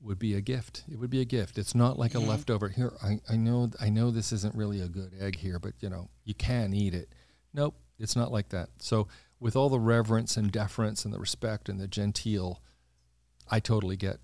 [0.01, 0.85] would be a gift.
[0.91, 1.59] It would be a gift.
[1.59, 2.27] It's not like mm-hmm.
[2.29, 2.69] a leftover.
[2.69, 5.91] Here, I, I know I know this isn't really a good egg here, but you
[5.91, 7.13] know, you can eat it.
[7.53, 8.71] Nope, it's not like that.
[8.79, 9.09] So
[9.39, 12.63] with all the reverence and deference and the respect and the genteel,
[13.51, 14.19] I totally get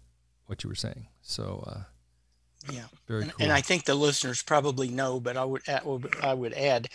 [0.46, 1.08] what you were saying.
[1.20, 3.44] So uh, yeah, very and, cool.
[3.44, 5.82] And I think the listeners probably know, but I would add,
[6.22, 6.88] I would add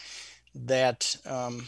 [0.55, 1.67] that um,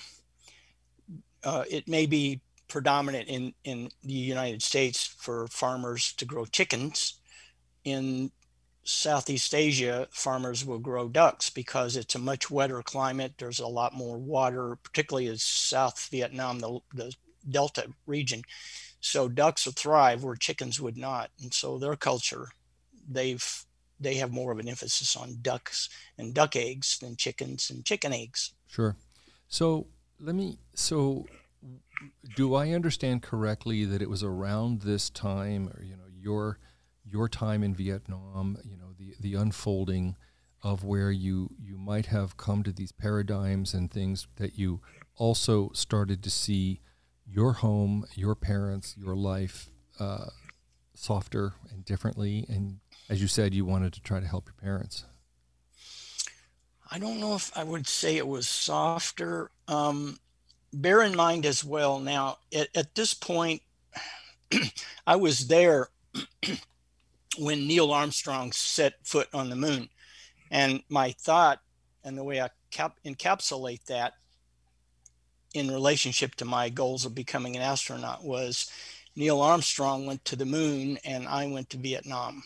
[1.43, 7.19] uh, it may be predominant in, in the United States for farmers to grow chickens.
[7.83, 8.31] In
[8.83, 13.33] Southeast Asia, farmers will grow ducks because it's a much wetter climate.
[13.37, 17.13] There's a lot more water, particularly in South Vietnam, the, the
[17.49, 18.41] Delta region.
[18.99, 21.29] So ducks will thrive where chickens would not.
[21.41, 22.47] And so their culture,
[23.09, 23.65] they've
[23.99, 28.11] they have more of an emphasis on ducks and duck eggs than chickens and chicken
[28.11, 28.53] eggs.
[28.67, 28.97] Sure.
[29.47, 29.87] So
[30.19, 30.57] let me.
[30.73, 31.25] So,
[32.35, 36.59] do I understand correctly that it was around this time, or you know, your
[37.05, 40.15] your time in Vietnam, you know, the the unfolding
[40.61, 44.81] of where you you might have come to these paradigms and things that you
[45.15, 46.79] also started to see
[47.25, 50.25] your home, your parents, your life uh,
[50.95, 55.05] softer and differently, and as you said, you wanted to try to help your parents.
[56.93, 59.49] I don't know if I would say it was softer.
[59.67, 60.19] Um,
[60.71, 63.63] bear in mind as well, now at, at this point,
[65.07, 65.89] I was there
[67.39, 69.89] when Neil Armstrong set foot on the moon.
[70.51, 71.61] And my thought
[72.03, 74.13] and the way I cap- encapsulate that
[75.55, 78.69] in relationship to my goals of becoming an astronaut was
[79.15, 82.43] Neil Armstrong went to the moon and I went to Vietnam.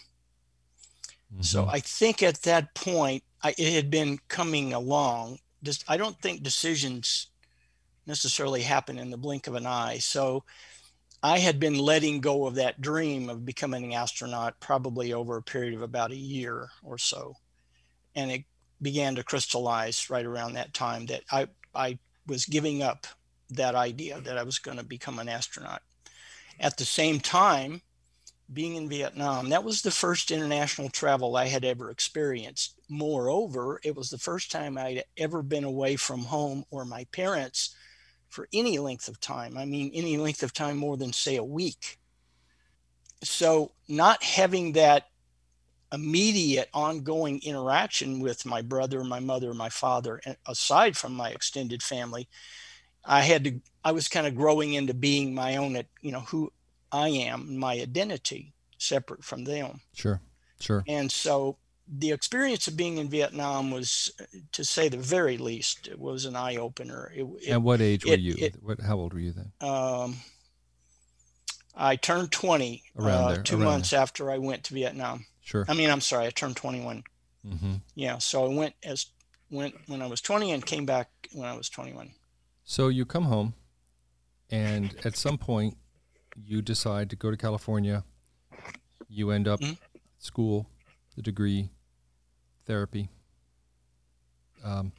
[1.33, 1.43] Mm-hmm.
[1.43, 5.39] So I think at that point, I, it had been coming along.
[5.63, 7.27] Just I don't think decisions
[8.05, 9.97] necessarily happen in the blink of an eye.
[9.97, 10.43] So
[11.21, 15.43] I had been letting go of that dream of becoming an astronaut probably over a
[15.43, 17.33] period of about a year or so.
[18.15, 18.43] And it
[18.81, 23.07] began to crystallize right around that time that I, I was giving up
[23.49, 25.81] that idea that I was going to become an astronaut.
[26.59, 27.81] At the same time,
[28.51, 32.75] being in Vietnam, that was the first international travel I had ever experienced.
[32.89, 37.75] Moreover, it was the first time I'd ever been away from home or my parents
[38.29, 39.57] for any length of time.
[39.57, 41.99] I mean, any length of time more than, say, a week.
[43.23, 45.07] So, not having that
[45.91, 52.27] immediate ongoing interaction with my brother, my mother, my father, aside from my extended family,
[53.03, 56.51] I had to, I was kind of growing into being my own, you know, who
[56.91, 59.82] I am, my identity separate from them.
[59.93, 60.21] Sure,
[60.60, 60.84] sure.
[60.88, 64.12] And so the experience of being in Vietnam was,
[64.52, 67.12] to say the very least, it was an eye opener.
[67.47, 68.36] At what age it, were you?
[68.38, 69.52] It, what, how old were you then?
[69.62, 70.17] Um,
[71.76, 74.00] I turned 20 around uh, there, two months there.
[74.02, 75.26] after I went to Vietnam.
[75.41, 75.65] Sure.
[75.69, 77.04] I mean, I'm sorry, I turned 21.
[77.47, 77.76] Mm-hmm.
[77.95, 79.08] Yeah, so I went as
[79.50, 82.12] went when I was 20 and came back when I was 21.
[82.65, 83.54] So you come home,
[84.52, 85.78] and at some point,
[86.45, 88.04] you decide to go to California.
[89.10, 89.73] You end up mm-hmm.
[90.19, 90.67] school,
[91.15, 91.69] the degree,
[92.65, 93.10] therapy.
[94.63, 94.91] Um,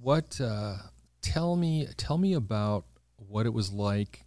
[0.00, 0.40] what?
[0.40, 0.76] Uh,
[1.22, 1.88] tell me.
[1.96, 2.84] Tell me about
[3.16, 4.24] what it was like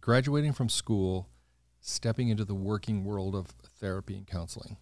[0.00, 1.28] graduating from school,
[1.80, 3.48] stepping into the working world of
[3.80, 4.76] therapy and counseling.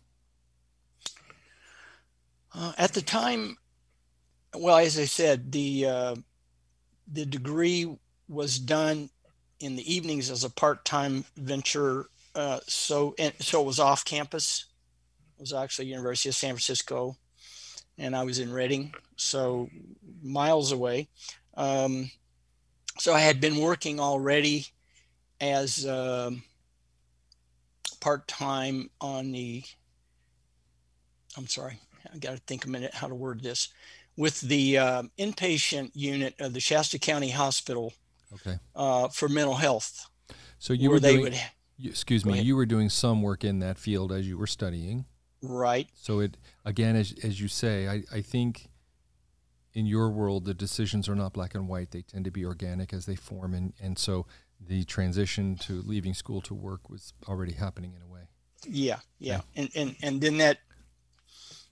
[2.54, 3.56] Uh, at the time,
[4.54, 6.14] well, as I said, the uh,
[7.10, 7.96] the degree
[8.30, 9.10] was done
[9.58, 12.06] in the evenings as a part-time venture.
[12.34, 14.66] Uh, so and so it was off campus.
[15.36, 17.16] It was actually University of San Francisco,
[17.98, 19.68] and I was in Redding, so
[20.22, 21.08] miles away.
[21.56, 22.10] Um,
[22.98, 24.66] so I had been working already
[25.40, 26.42] as um,
[28.00, 29.64] part-time on the.
[31.36, 31.78] I'm sorry,
[32.12, 33.68] I got to think a minute how to word this
[34.16, 37.92] with the uh, inpatient unit of the Shasta County Hospital
[38.34, 38.58] okay.
[38.74, 40.08] uh, for mental health.
[40.58, 41.40] So you were doing, would,
[41.82, 45.06] excuse me, you were doing some work in that field as you were studying.
[45.42, 45.88] Right.
[45.94, 48.68] So it, again, as, as you say, I, I think
[49.72, 51.92] in your world, the decisions are not black and white.
[51.92, 53.54] They tend to be organic as they form.
[53.54, 54.26] And, and so
[54.60, 58.28] the transition to leaving school to work was already happening in a way.
[58.66, 58.98] Yeah.
[59.18, 59.40] Yeah.
[59.54, 59.62] yeah.
[59.62, 60.58] And, and, and then that,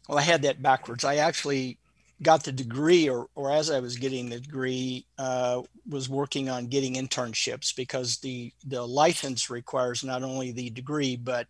[0.09, 1.05] well, I had that backwards.
[1.05, 1.79] I actually
[2.23, 6.67] got the degree or, or as I was getting the degree, uh, was working on
[6.67, 11.47] getting internships because the, the license requires not only the degree, but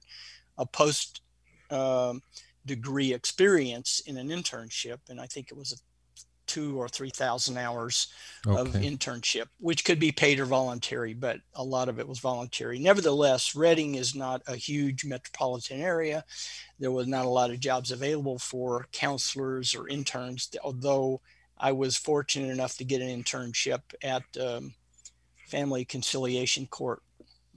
[0.58, 1.22] a post
[1.70, 2.22] um,
[2.66, 4.98] degree experience in an internship.
[5.08, 5.76] And I think it was a
[6.48, 8.08] two or three thousand hours
[8.46, 8.60] okay.
[8.60, 12.80] of internship, which could be paid or voluntary, but a lot of it was voluntary.
[12.80, 16.24] Nevertheless, Redding is not a huge metropolitan area.
[16.80, 21.20] There was not a lot of jobs available for counselors or interns, although
[21.56, 24.74] I was fortunate enough to get an internship at um,
[25.46, 27.02] Family Conciliation Court.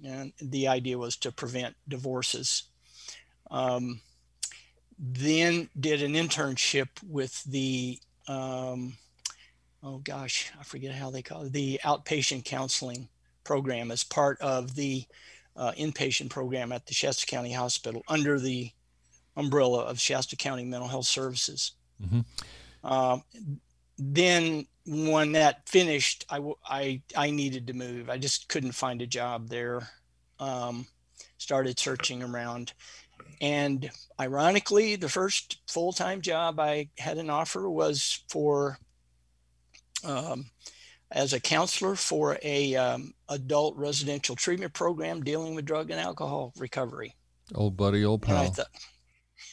[0.04, 2.64] And the idea was to prevent divorces.
[3.52, 4.02] Um,
[4.98, 8.00] then did an internship with the
[8.32, 8.94] um,
[9.84, 13.10] oh gosh, I forget how they call it, the outpatient counseling
[13.44, 15.06] program as part of the
[15.56, 18.72] uh, inpatient program at the Shasta County Hospital under the
[19.36, 21.74] umbrella of Shasta County Mental Health Services.
[22.02, 22.22] Mm-hmm.
[22.84, 23.20] Uh,
[23.98, 28.10] then when that finished, I, I, I needed to move.
[28.10, 29.90] I just couldn't find a job there.
[30.40, 30.88] Um,
[31.38, 32.74] started searching around
[33.40, 33.90] and
[34.20, 38.78] ironically, the first full time job I had an offer was for
[40.04, 40.46] um,
[41.12, 46.54] as a counselor for a um, adult residential treatment program dealing with drug and alcohol
[46.58, 47.16] recovery.
[47.54, 48.38] Old buddy, old pal.
[48.38, 48.68] I thought,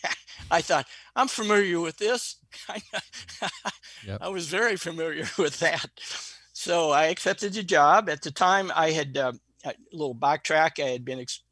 [0.51, 0.87] I thought,
[1.17, 2.37] I'm familiar with this.
[4.07, 4.19] yep.
[4.21, 5.91] I was very familiar with that.
[6.53, 8.09] So I accepted the job.
[8.09, 9.33] At the time, I had uh,
[9.65, 10.83] a little backtrack.
[10.83, 11.43] I had been ex-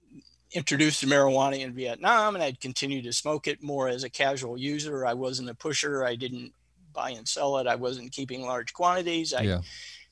[0.52, 4.56] introduced to marijuana in Vietnam and I'd continued to smoke it more as a casual
[4.56, 5.06] user.
[5.06, 6.04] I wasn't a pusher.
[6.04, 6.52] I didn't
[6.92, 7.66] buy and sell it.
[7.66, 9.34] I wasn't keeping large quantities.
[9.34, 9.60] I yeah.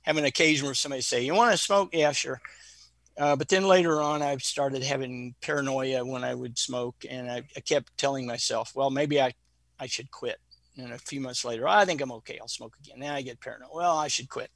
[0.03, 1.91] have an occasion where somebody say, you want to smoke?
[1.93, 2.41] Yeah, sure.
[3.17, 7.43] Uh, but then later on, I started having paranoia when I would smoke, and I,
[7.57, 9.33] I, kept telling myself, "Well, maybe I,
[9.79, 10.41] I should quit."
[10.77, 12.41] And a few months later, I think I'm okay.
[12.41, 12.99] I'll smoke again.
[12.99, 13.69] Now I get paranoid.
[13.73, 14.51] Well, I should quit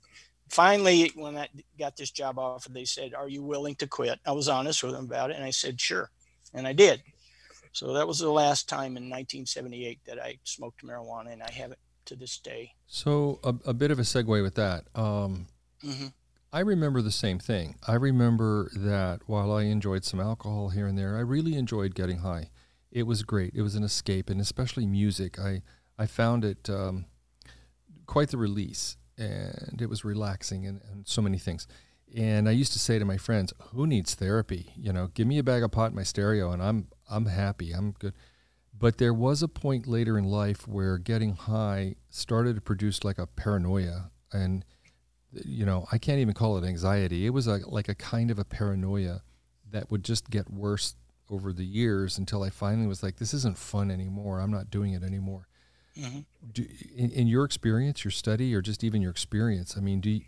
[0.48, 4.18] finally, when I got this job offer, they said, Are you willing to quit?
[4.26, 5.37] I was honest with them about it.
[5.37, 6.11] And I said, Sure.
[6.54, 7.02] And I did.
[7.72, 11.78] So that was the last time in 1978 that I smoked marijuana, and I haven't
[12.06, 12.72] to this day.
[12.87, 14.87] So a, a bit of a segue with that.
[14.94, 15.46] Um,
[15.84, 16.06] mm-hmm.
[16.52, 17.76] I remember the same thing.
[17.87, 22.18] I remember that while I enjoyed some alcohol here and there, I really enjoyed getting
[22.18, 22.50] high.
[22.90, 23.52] It was great.
[23.54, 25.38] It was an escape, and especially music.
[25.38, 25.62] I
[25.98, 27.04] I found it um,
[28.06, 31.66] quite the release, and it was relaxing and, and so many things.
[32.16, 34.72] And I used to say to my friends, "Who needs therapy?
[34.76, 37.72] You know, give me a bag of pot my stereo, and I'm I'm happy.
[37.72, 38.14] I'm good."
[38.78, 43.18] But there was a point later in life where getting high started to produce like
[43.18, 44.64] a paranoia, and
[45.33, 47.26] you know, I can't even call it anxiety.
[47.26, 49.22] It was a, like a kind of a paranoia
[49.70, 50.94] that would just get worse
[51.31, 54.40] over the years until I finally was like, this isn't fun anymore.
[54.40, 55.47] I'm not doing it anymore.
[55.98, 56.20] Mm-hmm.
[56.52, 60.11] Do, in, in, your experience, your study, or just even your experience, I mean, do
[60.11, 60.20] you,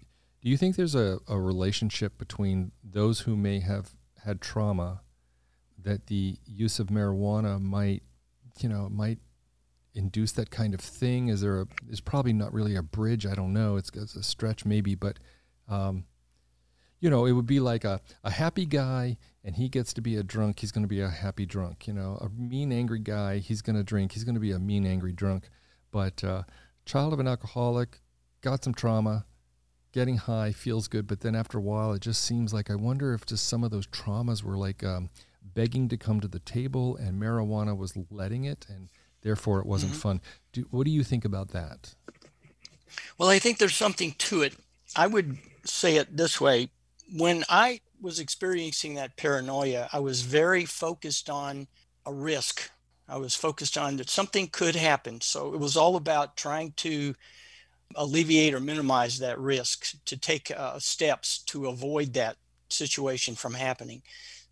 [0.42, 3.90] do you think there's a, a relationship between those who may have
[4.24, 5.02] had trauma
[5.82, 8.02] that the use of marijuana might,
[8.58, 9.18] you know, might
[9.94, 11.28] induce that kind of thing?
[11.28, 13.26] Is there a, is probably not really a bridge.
[13.26, 13.76] I don't know.
[13.76, 15.18] It's, it's a stretch maybe, but,
[15.68, 16.04] um,
[17.00, 20.16] you know, it would be like a, a happy guy and he gets to be
[20.16, 20.60] a drunk.
[20.60, 21.86] He's going to be a happy drunk.
[21.86, 24.12] You know, a mean, angry guy, he's going to drink.
[24.12, 25.48] He's going to be a mean, angry drunk.
[25.90, 26.42] But uh,
[26.84, 28.00] child of an alcoholic,
[28.40, 29.24] got some trauma,
[29.92, 31.06] getting high feels good.
[31.06, 33.70] But then after a while, it just seems like I wonder if just some of
[33.70, 35.10] those traumas were like um,
[35.42, 38.66] begging to come to the table and marijuana was letting it.
[38.68, 38.88] And
[39.22, 40.00] therefore it wasn't mm-hmm.
[40.00, 40.20] fun.
[40.52, 41.94] Do, what do you think about that?
[43.18, 44.54] Well, I think there's something to it.
[44.96, 46.70] I would say it this way.
[47.12, 51.68] When I was experiencing that paranoia, I was very focused on
[52.06, 52.70] a risk.
[53.10, 55.20] I was focused on that something could happen.
[55.20, 57.14] So it was all about trying to
[57.96, 62.36] alleviate or minimize that risk, to take uh, steps to avoid that
[62.68, 64.02] situation from happening.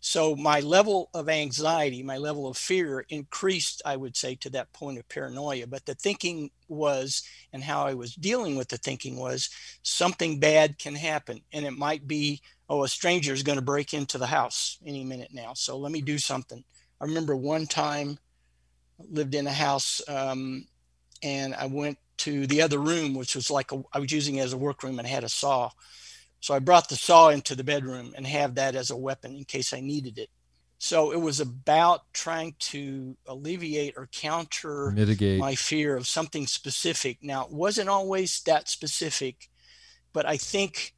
[0.01, 4.71] So my level of anxiety, my level of fear increased, I would say, to that
[4.71, 5.67] point of paranoia.
[5.67, 9.49] But the thinking was, and how I was dealing with the thinking was,
[9.83, 11.41] something bad can happen.
[11.51, 15.03] And it might be, oh, a stranger is going to break into the house any
[15.03, 15.53] minute now.
[15.53, 16.63] So let me do something.
[17.01, 18.19] I remember one time
[18.99, 20.65] lived in a house um,
[21.23, 24.41] and I went to the other room, which was like a, I was using it
[24.41, 25.69] as a workroom and had a saw
[26.41, 29.43] so I brought the saw into the bedroom and have that as a weapon in
[29.45, 30.29] case I needed it.
[30.77, 37.17] So it was about trying to alleviate or counter mitigate my fear of something specific.
[37.21, 39.49] Now, it wasn't always that specific,
[40.13, 40.93] but I think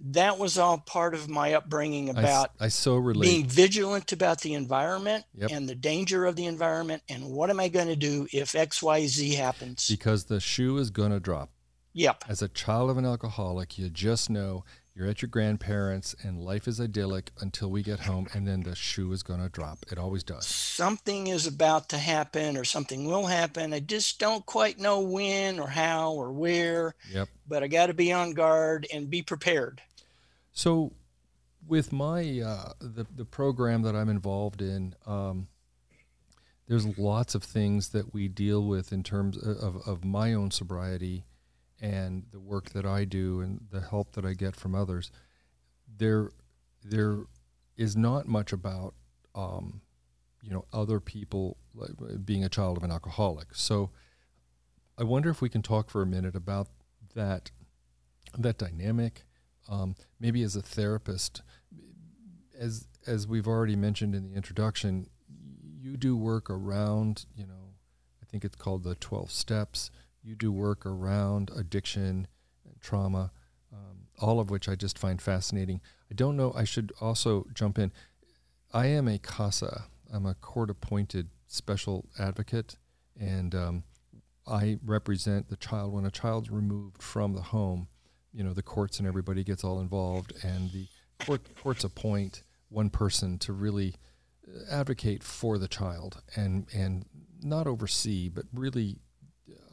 [0.00, 3.28] that was all part of my upbringing about I, I so relate.
[3.28, 5.50] being vigilant about the environment yep.
[5.50, 9.36] and the danger of the environment and what am I going to do if XYZ
[9.36, 9.88] happens?
[9.88, 11.50] Because the shoe is going to drop.
[11.94, 12.24] Yep.
[12.28, 16.68] As a child of an alcoholic, you just know you're at your grandparents and life
[16.68, 19.84] is idyllic until we get home and then the shoe is going to drop.
[19.90, 20.46] It always does.
[20.46, 23.72] Something is about to happen or something will happen.
[23.72, 26.94] I just don't quite know when or how or where.
[27.12, 27.28] Yep.
[27.48, 29.80] But I got to be on guard and be prepared.
[30.58, 30.90] So
[31.68, 35.46] with my uh, the the program that I'm involved in, um,
[36.66, 41.26] there's lots of things that we deal with in terms of, of my own sobriety
[41.80, 45.12] and the work that I do and the help that I get from others,
[45.96, 46.32] there
[46.82, 47.18] there
[47.76, 48.94] is not much about
[49.36, 49.80] um,
[50.42, 51.56] you know other people
[52.24, 53.54] being a child of an alcoholic.
[53.54, 53.90] So
[54.98, 56.66] I wonder if we can talk for a minute about
[57.14, 57.52] that
[58.36, 59.22] that dynamic.
[59.68, 61.42] Um, maybe as a therapist,
[62.58, 65.08] as as we've already mentioned in the introduction,
[65.80, 67.74] you do work around you know
[68.22, 69.90] I think it's called the twelve steps
[70.28, 72.28] you do work around addiction,
[72.64, 73.32] and trauma,
[73.72, 75.80] um, all of which I just find fascinating.
[76.10, 77.92] I don't know, I should also jump in.
[78.72, 82.76] I am a CASA, I'm a court appointed special advocate,
[83.18, 83.84] and um,
[84.46, 87.88] I represent the child when a child's removed from the home.
[88.38, 90.86] You know, the courts and everybody gets all involved, and the
[91.18, 93.96] court, courts appoint one person to really
[94.46, 97.04] uh, advocate for the child and and
[97.42, 99.00] not oversee, but really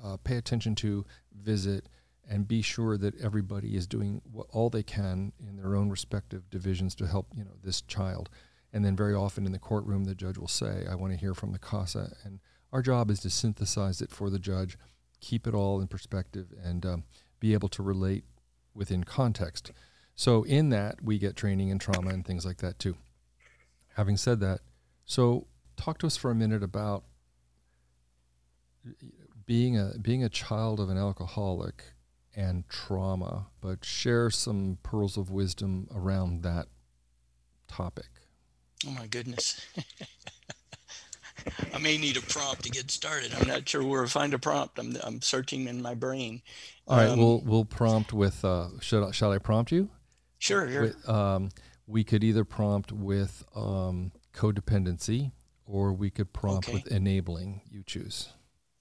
[0.04, 1.06] uh, pay attention to,
[1.40, 1.90] visit,
[2.28, 6.50] and be sure that everybody is doing what, all they can in their own respective
[6.50, 8.32] divisions to help you know this child.
[8.74, 11.36] And then very often in the courtroom, the judge will say, "I want to hear
[11.36, 12.40] from the CASA," and
[12.74, 14.76] our job is to synthesize it for the judge,
[15.22, 17.04] keep it all in perspective, and um,
[17.40, 18.24] be able to relate
[18.76, 19.72] within context.
[20.16, 22.98] So in that, we get training in trauma and things like that too.
[23.96, 24.60] Having said that,
[25.06, 25.48] so
[25.78, 27.04] talk to us for a minute about
[29.46, 31.84] being a being a child of an alcoholic
[32.36, 36.68] and trauma, but share some pearls of wisdom around that
[37.68, 38.10] topic.
[38.88, 39.66] Oh my goodness.
[41.74, 43.34] I may need a prompt to get started.
[43.40, 44.80] I'm not sure where to find a prompt.
[44.80, 46.42] I'm, I'm searching in my brain.
[46.88, 48.44] All right, um, we'll we'll prompt with.
[48.44, 49.90] Uh, should I, shall I prompt you?
[50.40, 50.70] Sure.
[50.70, 50.82] sure.
[50.82, 51.50] With, um,
[51.88, 55.32] we could either prompt with um, codependency,
[55.66, 56.78] or we could prompt okay.
[56.78, 57.62] with enabling.
[57.70, 58.30] You choose.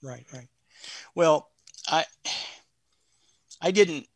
[0.01, 0.25] Right.
[0.33, 0.47] Right.
[1.13, 1.49] Well,
[1.87, 2.05] I
[3.61, 4.07] I didn't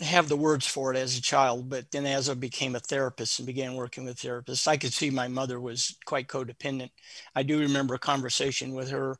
[0.00, 3.38] have the words for it as a child, but then as I became a therapist
[3.38, 6.90] and began working with therapists, I could see my mother was quite codependent.
[7.34, 9.16] I do remember a conversation with her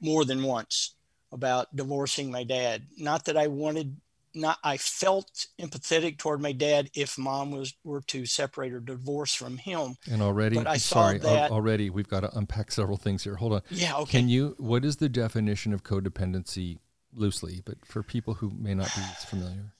[0.00, 0.94] more than once
[1.30, 2.86] about divorcing my dad.
[2.98, 3.96] Not that I wanted
[4.34, 9.34] not I felt empathetic toward my dad if mom was were to separate or divorce
[9.34, 9.96] from him.
[10.10, 13.36] And already, but I sorry, that, already we've got to unpack several things here.
[13.36, 13.62] Hold on.
[13.70, 13.96] Yeah.
[13.98, 14.18] Okay.
[14.18, 14.54] Can you?
[14.58, 16.78] What is the definition of codependency
[17.14, 17.62] loosely?
[17.64, 19.74] But for people who may not be familiar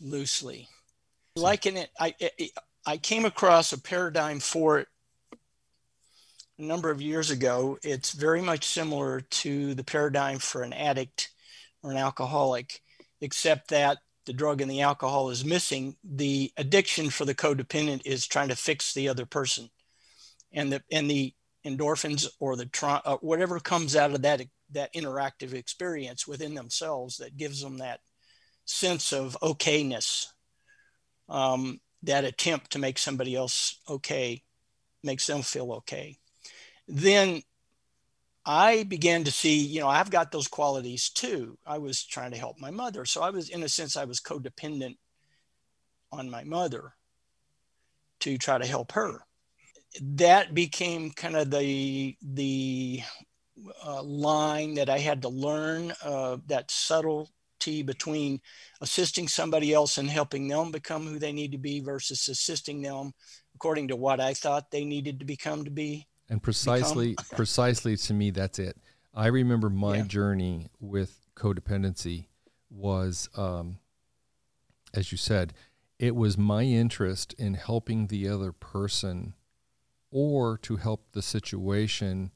[0.00, 0.68] loosely.
[1.36, 2.14] Liken it, I,
[2.86, 4.88] I came across a paradigm for it
[6.58, 7.78] a number of years ago.
[7.82, 11.30] It's very much similar to the paradigm for an addict
[11.82, 12.80] or an alcoholic,
[13.20, 15.96] except that the drug and the alcohol is missing.
[16.04, 19.70] The addiction for the codependent is trying to fix the other person,
[20.52, 21.34] and the and the
[21.66, 22.68] endorphins or the
[23.04, 28.00] uh, whatever comes out of that that interactive experience within themselves that gives them that
[28.64, 30.26] sense of okayness.
[31.28, 34.42] Um, that attempt to make somebody else okay
[35.02, 36.18] makes them feel okay.
[36.86, 37.42] Then
[38.44, 41.56] I began to see, you know, I've got those qualities too.
[41.66, 43.04] I was trying to help my mother.
[43.06, 44.96] So I was, in a sense, I was codependent
[46.12, 46.94] on my mother
[48.20, 49.24] to try to help her.
[50.02, 53.00] That became kind of the, the
[53.84, 57.30] uh, line that I had to learn, uh, that subtle
[57.82, 58.40] between
[58.80, 63.12] assisting somebody else and helping them become who they need to be versus assisting them
[63.54, 66.06] according to what I thought they needed to become to be.
[66.28, 68.76] And precisely, precisely to me, that's it.
[69.14, 70.04] I remember my yeah.
[70.04, 72.26] journey with codependency
[72.70, 73.78] was, um,
[74.92, 75.52] as you said,
[75.98, 79.34] it was my interest in helping the other person
[80.10, 82.30] or to help the situation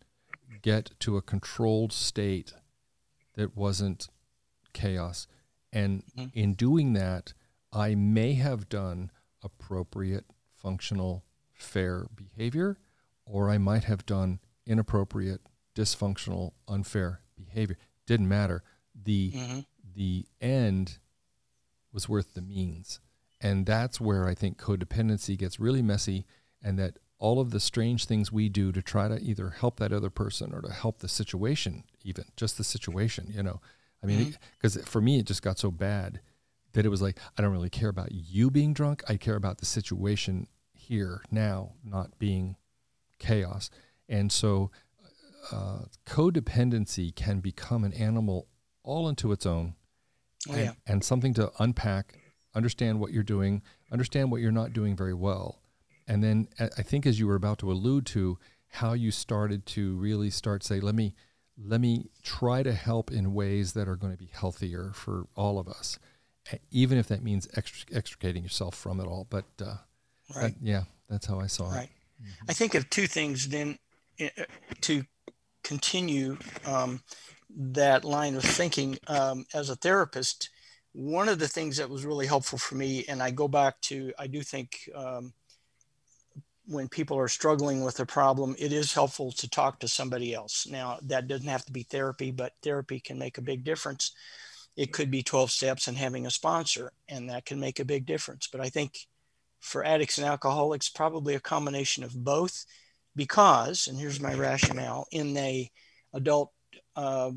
[0.63, 2.53] get to a controlled state
[3.35, 4.09] that wasn't
[4.73, 5.27] chaos.
[5.73, 6.39] And mm-hmm.
[6.39, 7.33] in doing that,
[7.73, 9.11] I may have done
[9.43, 10.25] appropriate,
[10.57, 12.79] functional, fair behavior,
[13.27, 15.41] or I might have done inappropriate,
[15.75, 17.77] dysfunctional, unfair behavior.
[18.07, 18.63] Didn't matter.
[18.95, 19.59] The mm-hmm.
[19.95, 20.99] the end
[21.93, 23.01] was worth the means.
[23.41, 26.27] And that's where I think codependency gets really messy
[26.63, 29.93] and that all of the strange things we do to try to either help that
[29.93, 33.61] other person or to help the situation, even just the situation, you know,
[34.03, 34.85] I mean, because mm-hmm.
[34.85, 36.21] for me, it just got so bad
[36.73, 39.03] that it was like, I don't really care about you being drunk.
[39.09, 42.57] I care about the situation here now, not being
[43.19, 43.71] chaos.
[44.09, 44.71] And so
[45.51, 48.47] uh, codependency can become an animal
[48.83, 49.75] all into its own
[50.49, 50.73] oh, and, yeah.
[50.87, 52.19] and something to unpack,
[52.55, 55.61] understand what you're doing, understand what you're not doing very well.
[56.07, 58.39] And then I think, as you were about to allude to,
[58.69, 61.15] how you started to really start say, let me
[61.63, 65.59] let me try to help in ways that are going to be healthier for all
[65.59, 65.99] of us,
[66.71, 69.27] even if that means extricating yourself from it all.
[69.29, 69.77] But uh,
[70.35, 70.43] right.
[70.43, 71.85] That, yeah, that's how I saw right.
[71.85, 71.91] it.
[72.23, 72.51] Mm-hmm.
[72.51, 73.79] I think of two things then
[74.83, 75.05] to
[75.63, 77.03] continue um,
[77.57, 80.51] that line of thinking um, as a therapist.
[80.93, 84.13] One of the things that was really helpful for me, and I go back to,
[84.19, 85.33] I do think um,
[86.69, 90.67] when people are struggling with a problem, it is helpful to talk to somebody else.
[90.67, 94.13] Now, that doesn't have to be therapy, but therapy can make a big difference.
[94.77, 98.05] It could be 12 steps and having a sponsor, and that can make a big
[98.05, 98.49] difference.
[98.53, 98.99] But I think
[99.61, 102.67] for addicts and alcoholics, probably a combination of both,
[103.17, 105.69] because, and here's my rationale, in the
[106.13, 106.53] adult
[106.97, 107.31] uh,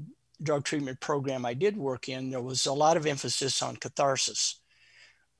[0.43, 4.59] drug treatment program I did work in, there was a lot of emphasis on catharsis.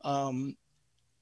[0.03, 0.55] Um,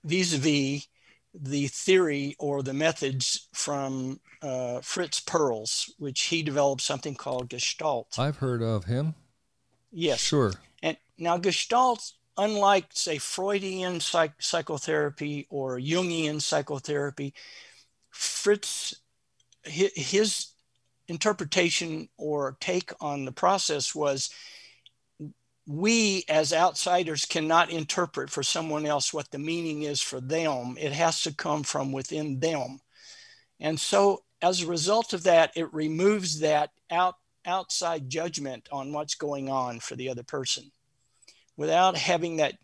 [0.04, 0.86] vis-a-vis
[1.34, 8.18] the theory or the methods from uh, Fritz Perls, which he developed something called Gestalt.
[8.18, 9.16] I've heard of him.
[9.92, 10.20] Yes.
[10.20, 10.54] Sure.
[10.82, 17.34] And now Gestalt, unlike say Freudian psych- psychotherapy or Jungian psychotherapy,
[18.10, 18.96] Fritz,
[19.64, 20.48] his, his
[21.08, 24.30] interpretation or take on the process was
[25.70, 30.76] we as outsiders cannot interpret for someone else what the meaning is for them.
[30.80, 32.80] It has to come from within them.
[33.60, 39.14] And so as a result of that, it removes that out, outside judgment on what's
[39.14, 40.72] going on for the other person
[41.56, 42.56] without having that.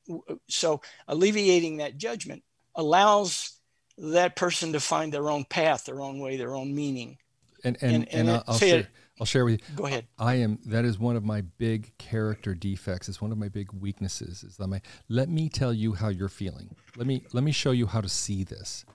[0.49, 2.43] So alleviating that judgment
[2.73, 3.51] allows
[3.99, 7.19] that person to find their own path, their own way, their own meaning.
[7.63, 8.87] And and and, And- and I'll, I'll say it-
[9.19, 9.75] I'll share with you.
[9.75, 10.07] Go ahead.
[10.19, 10.59] I am.
[10.65, 13.07] That is one of my big character defects.
[13.07, 14.43] It's one of my big weaknesses.
[14.43, 14.81] Is that my?
[15.07, 16.75] Let me tell you how you're feeling.
[16.97, 18.85] Let me let me show you how to see this.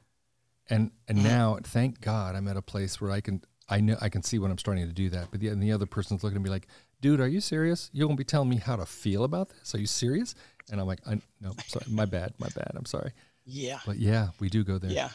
[0.68, 1.26] And and mm-hmm.
[1.26, 3.42] now, thank God, I'm at a place where I can.
[3.68, 5.28] I know I can see when I'm starting to do that.
[5.30, 6.66] But the, and the other person's looking at me like,
[7.00, 7.88] "Dude, are you serious?
[7.92, 9.74] You won't be telling me how to feel about this?
[9.74, 10.34] Are you serious?"
[10.70, 12.72] And I'm like, I, "No, sorry, my bad, my bad.
[12.74, 13.12] I'm sorry."
[13.46, 13.80] Yeah.
[13.86, 14.90] But yeah, we do go there.
[14.90, 15.10] Yeah.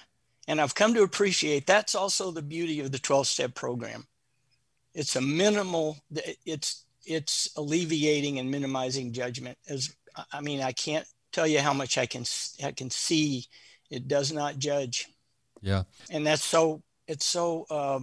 [0.47, 4.08] And I've come to appreciate that's also the beauty of the 12 step program.
[4.95, 5.97] It's a minimal,
[6.45, 9.95] it's, it's alleviating and minimizing judgment as,
[10.31, 12.23] I mean, I can't tell you how much I can,
[12.63, 13.45] I can see
[13.91, 15.07] it does not judge.
[15.61, 15.83] Yeah.
[16.09, 17.99] And that's so, it's so, uh,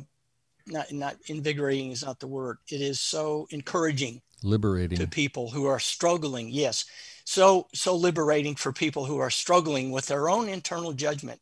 [0.66, 2.58] not, not invigorating is not the word.
[2.70, 4.98] It is so encouraging Liberating.
[4.98, 6.50] to people who are struggling.
[6.50, 6.84] Yes.
[7.24, 11.40] So, so liberating for people who are struggling with their own internal judgment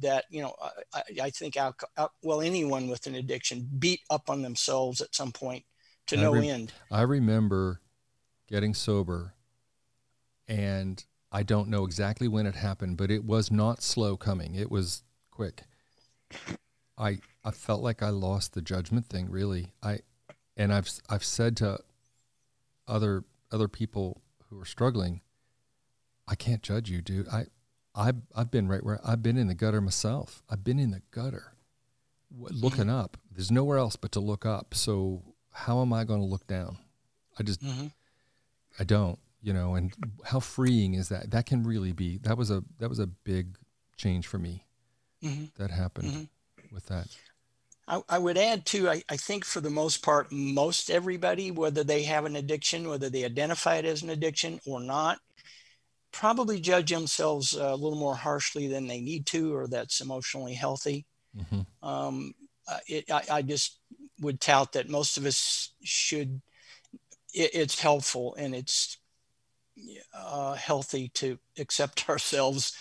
[0.00, 0.54] that, you know,
[0.92, 5.14] I, I think, alco- al- well, anyone with an addiction beat up on themselves at
[5.14, 5.64] some point
[6.08, 6.72] to I no rem- end.
[6.90, 7.80] I remember
[8.48, 9.34] getting sober,
[10.48, 14.54] and I don't know exactly when it happened, but it was not slow coming.
[14.54, 15.64] It was quick.
[16.98, 19.30] I I felt like I lost the judgment thing.
[19.30, 20.00] Really, I
[20.56, 21.78] and I've I've said to
[22.88, 25.20] other other people who are struggling,
[26.26, 27.28] I can't judge you, dude.
[27.28, 27.46] I
[27.96, 30.42] I've I've been right where I've been in the gutter myself.
[30.50, 31.54] I've been in the gutter,
[32.30, 33.16] looking up.
[33.30, 34.74] There's nowhere else but to look up.
[34.74, 35.22] So
[35.52, 36.78] how am I going to look down?
[37.38, 37.92] I just Mhm.
[38.78, 39.74] I don't, you know.
[39.74, 39.94] And
[40.24, 41.30] how freeing is that?
[41.30, 42.18] That can really be.
[42.18, 43.56] That was a that was a big
[43.96, 44.66] change for me.
[45.22, 45.54] Mhm.
[45.54, 46.28] That happened Mhm.
[46.70, 47.08] with that.
[47.88, 51.84] I, I would add too, I, I think for the most part, most everybody, whether
[51.84, 55.20] they have an addiction, whether they identify it as an addiction or not,
[56.16, 61.06] probably judge themselves a little more harshly than they need to, or that's emotionally healthy.
[61.34, 62.34] hmm um,
[62.68, 63.78] uh, it, I, I just
[64.20, 66.40] would tout that most of us should
[67.32, 68.98] it, it's helpful and it's
[70.14, 72.72] uh, healthy to accept ourselves.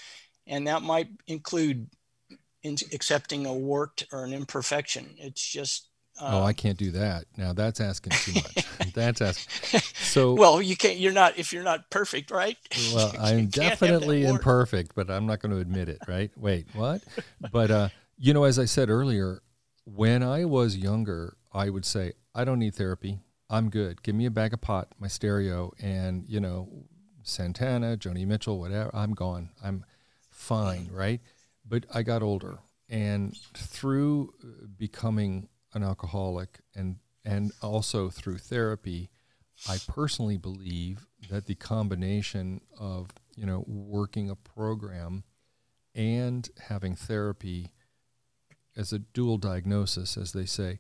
[0.47, 1.87] And that might include
[2.63, 5.15] in accepting a warped or an imperfection.
[5.19, 5.89] It's just
[6.19, 7.25] oh, uh, I can't do that.
[7.37, 8.65] Now that's asking too much.
[8.93, 9.81] that's asking.
[9.95, 12.57] So well you can't you're not if you're not perfect right
[12.93, 16.31] well, I'm can't have that definitely imperfect, but I'm not going to admit it, right?
[16.35, 17.03] Wait, what?
[17.51, 19.41] But uh, you know, as I said earlier,
[19.85, 23.19] when I was younger, I would say, I don't need therapy.
[23.49, 24.01] I'm good.
[24.01, 26.67] Give me a bag of pot, my stereo, and you know,
[27.23, 28.89] Santana, Joni Mitchell, whatever.
[28.93, 29.49] I'm gone.
[29.63, 29.85] I'm
[30.31, 31.21] fine, right?
[31.67, 32.59] But I got older,
[32.89, 34.33] and through
[34.77, 39.11] becoming an alcoholic, and and also through therapy,
[39.69, 45.23] I personally believe that the combination of you know working a program
[45.93, 47.71] and having therapy
[48.75, 50.79] as a dual diagnosis, as they say,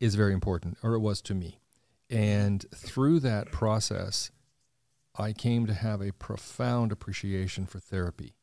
[0.00, 1.60] is very important, or it was to me.
[2.08, 4.30] And through that process,
[5.18, 8.36] I came to have a profound appreciation for therapy.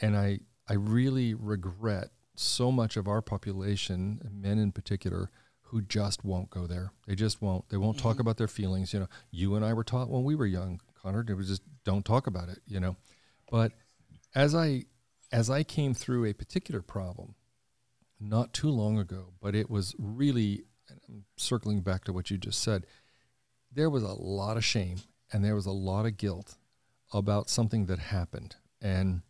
[0.00, 5.30] And I, I really regret so much of our population, men in particular,
[5.62, 6.92] who just won't go there.
[7.06, 7.68] They just won't.
[7.68, 8.22] They won't talk mm-hmm.
[8.22, 8.92] about their feelings.
[8.92, 11.62] You know, you and I were taught when we were young, Connard, it was just
[11.84, 12.96] don't talk about it, you know.
[13.50, 13.72] But
[14.34, 14.84] as I
[15.30, 17.34] as I came through a particular problem
[18.20, 22.38] not too long ago, but it was really and I'm circling back to what you
[22.38, 22.86] just said,
[23.72, 24.98] there was a lot of shame
[25.32, 26.56] and there was a lot of guilt
[27.12, 28.56] about something that happened.
[28.80, 29.22] And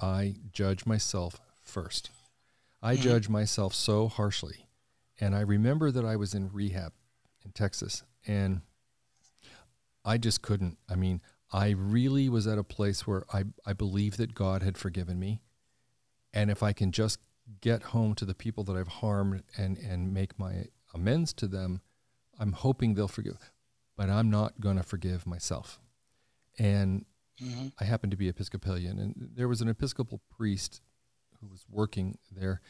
[0.00, 2.10] I judge myself first.
[2.84, 3.00] I Mhm.
[3.00, 4.68] judge myself so harshly.
[5.20, 6.92] And I remember that I was in rehab
[7.44, 8.62] in Texas and
[10.04, 10.78] I just couldn't.
[10.88, 11.20] I mean,
[11.52, 15.40] I really was at a place where I, I believed that God had forgiven me.
[16.32, 17.20] And if I can just
[17.60, 21.80] get home to the people that I've harmed and, and make my amends to them,
[22.38, 23.52] I'm hoping they'll forgive.
[23.96, 25.80] But I'm not going to forgive myself.
[26.58, 27.06] And
[27.40, 27.72] Mhm.
[27.80, 30.80] I happen to be Episcopalian, and there was an Episcopal priest
[31.44, 32.60] who was working there.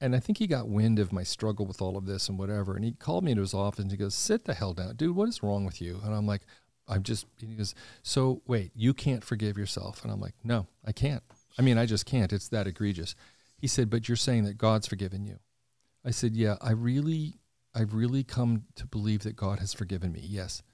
[0.00, 2.74] And I think he got wind of my struggle with all of this and whatever.
[2.74, 4.96] And he called me into his office and he goes, Sit the hell down.
[4.96, 6.00] Dude, what is wrong with you?
[6.04, 6.42] And I'm like,
[6.88, 10.02] I'm just, he goes, So wait, you can't forgive yourself?
[10.02, 11.22] And I'm like, No, I can't.
[11.58, 12.32] I mean, I just can't.
[12.32, 13.14] It's that egregious.
[13.56, 15.38] He said, But you're saying that God's forgiven you.
[16.04, 17.38] I said, Yeah, I really,
[17.72, 20.24] I've really come to believe that God has forgiven me.
[20.24, 20.64] Yes.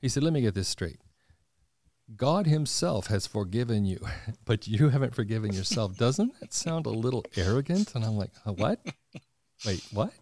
[0.00, 1.00] He said, Let me get this straight.
[2.16, 3.98] God Himself has forgiven you,
[4.44, 5.96] but you haven't forgiven yourself.
[5.96, 7.94] Doesn't that sound a little arrogant?
[7.94, 8.80] And I'm like, uh, what?
[9.64, 10.12] Wait, what?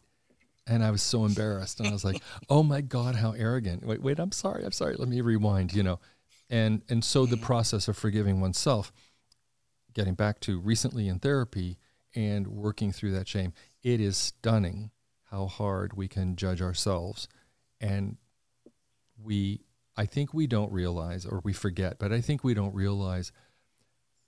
[0.67, 1.81] And I was so embarrassed.
[1.81, 3.85] And I was like, oh my God, how arrogant.
[3.85, 4.65] Wait, wait, I'm sorry.
[4.65, 4.95] I'm sorry.
[4.97, 5.99] Let me rewind, you know.
[6.49, 8.93] And and so the process of forgiving oneself,
[9.93, 11.79] getting back to recently in therapy
[12.15, 13.53] and working through that shame,
[13.83, 14.91] it is stunning
[15.31, 17.27] how hard we can judge ourselves.
[17.81, 18.19] And
[19.21, 19.63] we,
[19.97, 23.33] I think we don't realize, or we forget, but I think we don't realize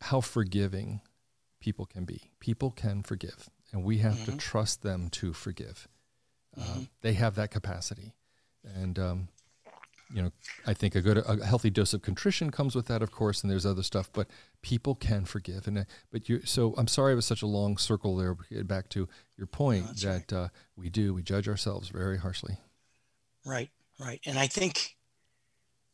[0.03, 1.01] how forgiving
[1.61, 2.31] people can be.
[2.41, 4.33] People can forgive, and we have mm-hmm.
[4.33, 5.89] to trust them to forgive.
[6.57, 6.81] Uh, mm-hmm.
[6.81, 8.15] Uh, they have that capacity.
[8.65, 9.29] And, um,
[10.15, 10.33] you know,
[10.67, 13.51] I think a good, a healthy dose of contrition comes with that, of course, and
[13.51, 14.11] there's other stuff.
[14.13, 14.29] But
[14.63, 16.43] people can forgive, and uh, but you.
[16.45, 18.37] So I'm sorry it was such a long circle there.
[18.65, 20.39] Back to your point no, that right.
[20.39, 22.59] uh, we do we judge ourselves very harshly.
[23.45, 24.94] Right, right, and I think,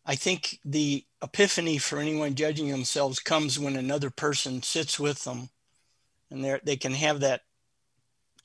[0.07, 5.51] I think the epiphany for anyone judging themselves comes when another person sits with them,
[6.31, 7.43] and they they can have that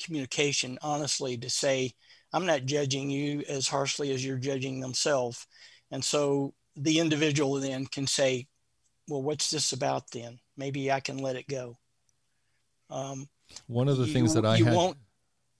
[0.03, 1.93] communication honestly to say,
[2.33, 5.47] I'm not judging you as harshly as you're judging themselves.
[5.91, 8.47] And so the individual then can say,
[9.07, 10.39] well, what's this about then?
[10.57, 11.77] Maybe I can let it go.
[12.89, 13.29] Um,
[13.67, 14.75] One of the you, things that I you had...
[14.75, 14.97] won't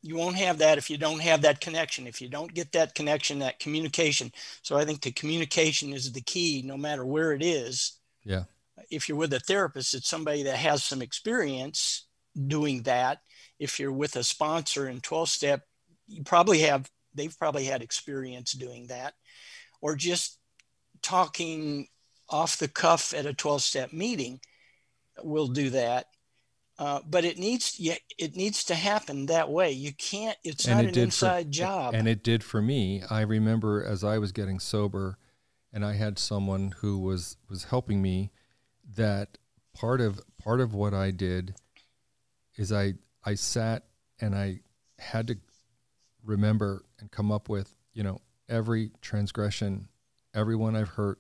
[0.05, 2.05] you won't have that if you don't have that connection.
[2.05, 4.31] If you don't get that connection, that communication.
[4.61, 7.93] So I think the communication is the key, no matter where it is.
[8.23, 8.43] Yeah.
[8.91, 12.05] If you're with a therapist, it's somebody that has some experience
[12.47, 13.21] doing that.
[13.57, 15.63] If you're with a sponsor in 12 step,
[16.07, 19.15] you probably have they've probably had experience doing that
[19.81, 20.37] or just
[21.01, 21.87] talking
[22.29, 24.39] off the cuff at a 12 step meeting
[25.23, 26.05] will do that
[26.77, 29.71] uh, but it needs yeah, it needs to happen that way.
[29.71, 31.93] You can't it's and not it an inside for, job.
[31.93, 33.03] and it did for me.
[33.09, 35.17] I remember as i was getting sober
[35.73, 38.31] and i had someone who was was helping me
[38.95, 39.37] that
[39.73, 41.55] part of part of what i did
[42.55, 43.83] is i i sat
[44.21, 44.59] and i
[44.99, 45.37] had to
[46.23, 49.87] remember and come up with, you know, every transgression,
[50.33, 51.19] everyone I've hurt,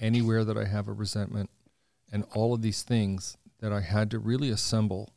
[0.00, 1.50] anywhere that I have a resentment,
[2.12, 5.14] and all of these things that I had to really assemble.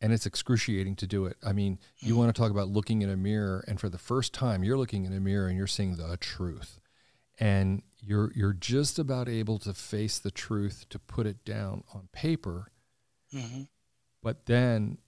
[0.00, 1.36] And it's excruciating to do it.
[1.44, 4.32] I mean, you want to talk about looking in a mirror, and for the first
[4.32, 6.78] time, you're looking in a mirror and you're seeing the truth.
[7.40, 12.08] And you're you're just about able to face the truth to put it down on
[12.12, 12.68] paper.
[13.34, 13.62] Mm-hmm.
[14.22, 14.98] But then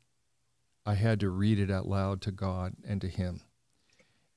[0.85, 3.43] I had to read it out loud to God and to Him.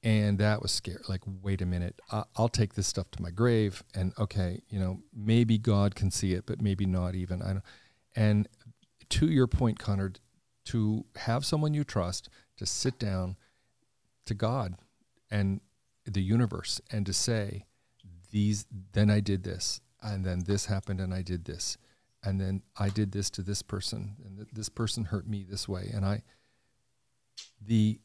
[0.04, 1.00] And that was scary.
[1.10, 2.00] Like, wait a minute,
[2.36, 3.84] I'll take this stuff to my grave.
[3.96, 7.42] And okay, you know, maybe God can see it, but maybe not even.
[7.42, 7.64] I don't.
[8.18, 8.50] And
[9.10, 10.20] to your point, Connard,
[10.66, 13.38] to have someone you trust to sit down
[14.26, 14.74] to God
[15.30, 15.62] and
[16.04, 17.66] the universe and to say,
[18.32, 21.78] these, then I did this, and then this happened, and I did this,
[22.24, 25.90] and then I did this to this person, and this person hurt me this way,
[25.94, 26.24] and I,
[27.66, 28.00] the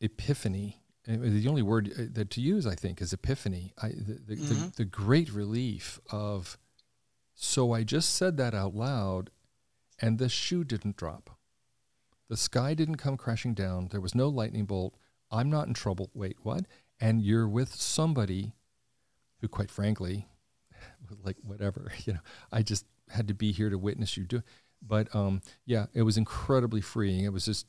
[0.00, 4.36] epiphany the only word uh, that to use i think is epiphany I, the, the,
[4.36, 4.64] mm-hmm.
[4.66, 6.58] the, the great relief of
[7.34, 9.30] so i just said that out loud
[10.00, 11.30] and the shoe didn't drop.
[12.28, 13.88] The sky didn't come crashing down.
[13.90, 14.96] There was no lightning bolt.
[15.30, 16.10] I'm not in trouble.
[16.14, 16.66] Wait what?
[17.00, 18.54] And you're with somebody
[19.40, 20.28] who quite frankly
[21.08, 22.20] was like whatever you know
[22.52, 24.44] i just had to be here to witness you do it.
[24.86, 27.24] but um yeah it was incredibly freeing.
[27.24, 27.66] It was just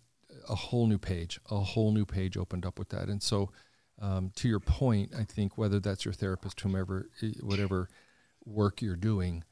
[0.50, 3.08] a whole new page, a whole new page opened up with that.
[3.10, 3.52] And so,
[4.00, 7.10] um, to your point, I think whether that's your therapist, whomever,
[7.42, 7.90] whatever
[8.46, 9.44] work you're doing,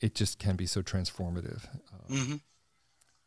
[0.00, 1.64] it just can be so transformative.
[1.66, 2.36] Uh, mm-hmm.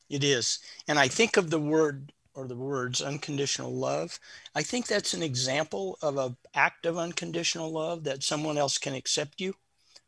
[0.09, 0.59] It is.
[0.87, 4.19] And I think of the word or the words unconditional love.
[4.55, 8.93] I think that's an example of an act of unconditional love that someone else can
[8.93, 9.53] accept you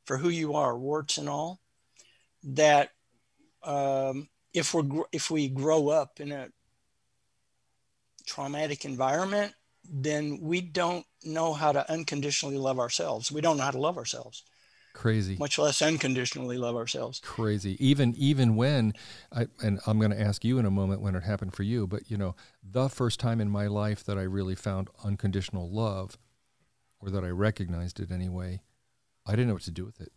[0.06, 1.60] for who you are, warts and all.
[2.44, 2.92] That
[3.64, 6.50] um, if we're if we grow up in a
[8.26, 9.54] traumatic environment,
[9.90, 13.32] then we don't know how to unconditionally love ourselves.
[13.32, 14.44] We don't know how to love ourselves.
[14.94, 15.36] Crazy.
[15.38, 17.20] Much less unconditionally love ourselves.
[17.20, 17.76] Crazy.
[17.86, 18.94] Even even when
[19.32, 21.88] I and I'm going to ask you in a moment when it happened for you,
[21.88, 26.18] but you know, the first time in my life that I really found unconditional love
[27.00, 28.62] or that I recognized it anyway,
[29.26, 30.12] I didn't know what to do with it.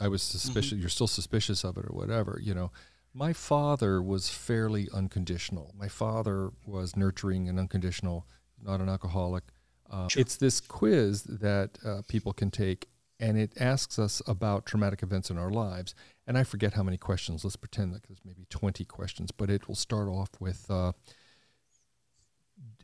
[0.00, 0.72] I was suspicious.
[0.72, 0.80] Mm-hmm.
[0.80, 2.72] You're still suspicious of it or whatever, you know.
[3.12, 5.74] My father was fairly unconditional.
[5.76, 8.26] My father was nurturing and unconditional,
[8.62, 9.44] not an alcoholic.
[9.90, 10.20] Uh, sure.
[10.20, 12.86] It's this quiz that uh, people can take,
[13.20, 15.94] and it asks us about traumatic events in our lives.
[16.26, 17.44] And I forget how many questions.
[17.44, 20.92] Let's pretend that there's maybe 20 questions, but it will start off with uh,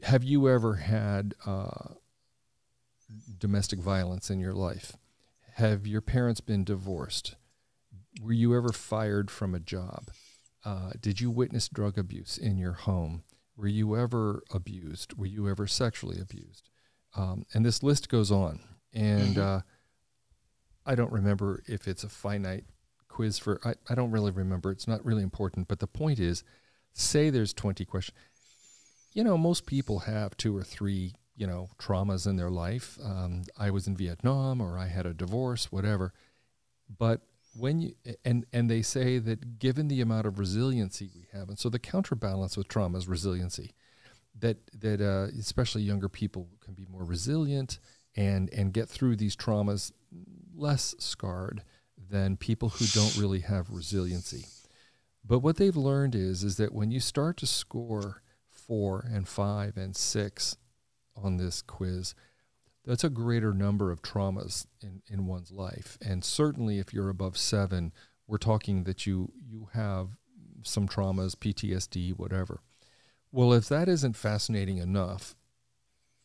[0.03, 1.95] Have you ever had uh,
[3.39, 4.97] domestic violence in your life?
[5.55, 7.35] Have your parents been divorced?
[8.23, 10.11] were you ever fired from a job?
[10.65, 13.23] Uh, did you witness drug abuse in your home?
[13.57, 15.17] Were you ever abused?
[15.17, 16.69] Were you ever sexually abused?
[17.15, 18.61] Um, and this list goes on.
[18.93, 19.59] And mm-hmm.
[20.87, 22.65] I don't remember if it's a finite
[23.09, 24.71] quiz for, I, I don't really remember.
[24.71, 25.69] It's not really important.
[25.69, 26.45] But the point is
[26.93, 28.19] say there's 20 questions.
[29.13, 32.99] you know, most people have two or three, you know, traumas in their life.
[33.03, 36.13] Um, I was in Vietnam or I had a divorce, whatever.
[36.99, 37.23] But
[37.55, 41.59] when you and and they say that given the amount of resiliency we have, and
[41.59, 43.75] so the counterbalance with trauma is resiliency.
[44.39, 47.79] That that uh, especially younger people can be more resilient
[48.17, 49.93] and and get through these traumas
[50.57, 51.63] less scarred
[52.11, 54.47] than people who don't really have resiliency.
[55.25, 59.77] But what they've learned is is that when you start to score four and five
[59.77, 60.57] and six
[61.17, 62.15] on this quiz,
[62.85, 65.99] that's a greater number of traumas in, in one's life.
[66.01, 67.93] And certainly if you're above seven,
[68.29, 70.11] we're talking that you you have
[70.63, 72.61] some traumas, PTSD, whatever.
[73.33, 75.35] Well, if that isn't fascinating enough,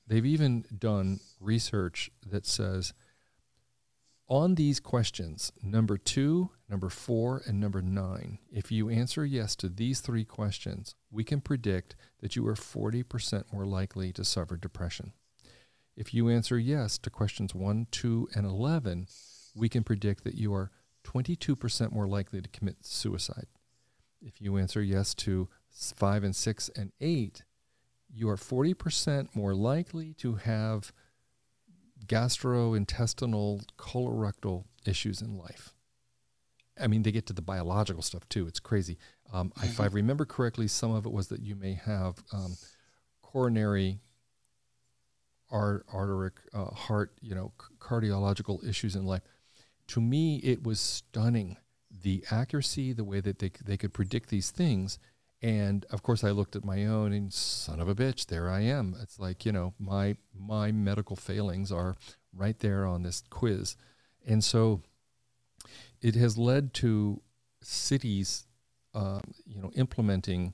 [0.07, 2.93] they've even done research that says
[4.31, 9.67] on these questions, number two, number four, and number nine, if you answer yes to
[9.67, 15.11] these three questions, we can predict that you are 40% more likely to suffer depression.
[15.97, 19.07] If you answer yes to questions one, two, and 11,
[19.53, 20.71] we can predict that you are
[21.03, 23.47] 22% more likely to commit suicide.
[24.21, 27.43] If you answer yes to five and six and eight,
[28.09, 30.93] you are 40% more likely to have
[32.05, 35.73] gastrointestinal, colorectal issues in life.
[36.79, 38.47] I mean, they get to the biological stuff too.
[38.47, 38.97] It's crazy.
[39.31, 39.67] Um, mm-hmm.
[39.67, 42.55] If I remember correctly, some of it was that you may have um,
[43.21, 43.99] coronary
[45.51, 49.21] art, arteric, uh, heart, you know, c- cardiological issues in life.
[49.87, 51.57] To me, it was stunning
[52.01, 54.97] the accuracy, the way that they they could predict these things,
[55.41, 58.61] and of course, I looked at my own, and son of a bitch, there I
[58.61, 58.95] am.
[59.01, 61.95] It's like you know, my my medical failings are
[62.33, 63.75] right there on this quiz,
[64.25, 64.81] and so
[66.01, 67.21] it has led to
[67.61, 68.45] cities,
[68.93, 70.53] uh, you know, implementing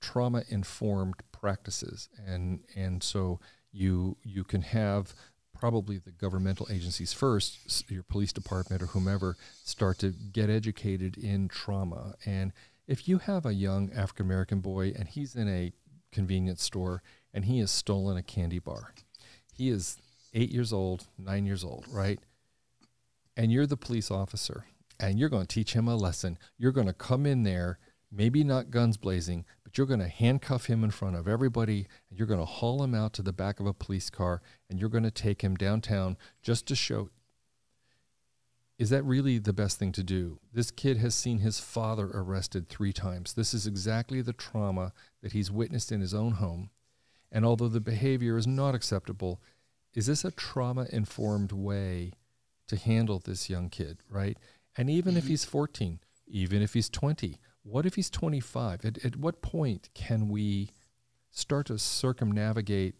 [0.00, 3.38] trauma informed practices, and and so
[3.70, 5.14] you you can have
[5.62, 11.46] probably the governmental agencies first, your police department or whomever, start to get educated in
[11.46, 12.14] trauma.
[12.26, 12.52] And
[12.86, 15.72] if you have a young African American boy and he's in a
[16.10, 17.02] convenience store
[17.32, 18.92] and he has stolen a candy bar,
[19.52, 19.98] he is
[20.34, 22.18] eight years old, nine years old, right?
[23.36, 24.64] And you're the police officer
[25.00, 26.38] and you're going to teach him a lesson.
[26.58, 27.78] You're going to come in there,
[28.10, 32.18] maybe not guns blazing, but you're going to handcuff him in front of everybody and
[32.18, 34.88] you're going to haul him out to the back of a police car and you're
[34.88, 37.08] going to take him downtown just to show
[38.82, 40.40] is that really the best thing to do?
[40.52, 43.34] This kid has seen his father arrested three times.
[43.34, 46.70] This is exactly the trauma that he's witnessed in his own home.
[47.30, 49.40] And although the behavior is not acceptable,
[49.94, 52.14] is this a trauma informed way
[52.66, 54.36] to handle this young kid, right?
[54.76, 55.18] And even mm-hmm.
[55.18, 58.84] if he's 14, even if he's 20, what if he's 25?
[58.84, 60.70] At, at what point can we
[61.30, 62.96] start to circumnavigate,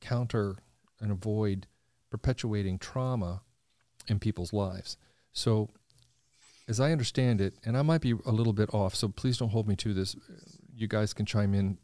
[0.00, 0.56] counter,
[1.00, 1.68] and avoid
[2.10, 3.42] perpetuating trauma
[4.08, 4.96] in people's lives.
[5.32, 5.68] So,
[6.66, 9.50] as I understand it, and I might be a little bit off, so please don't
[9.50, 10.16] hold me to this.
[10.74, 11.78] You guys can chime in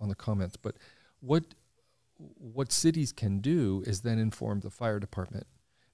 [0.00, 0.56] on the comments.
[0.56, 0.76] But
[1.20, 1.44] what
[2.18, 5.46] what cities can do is then inform the fire department.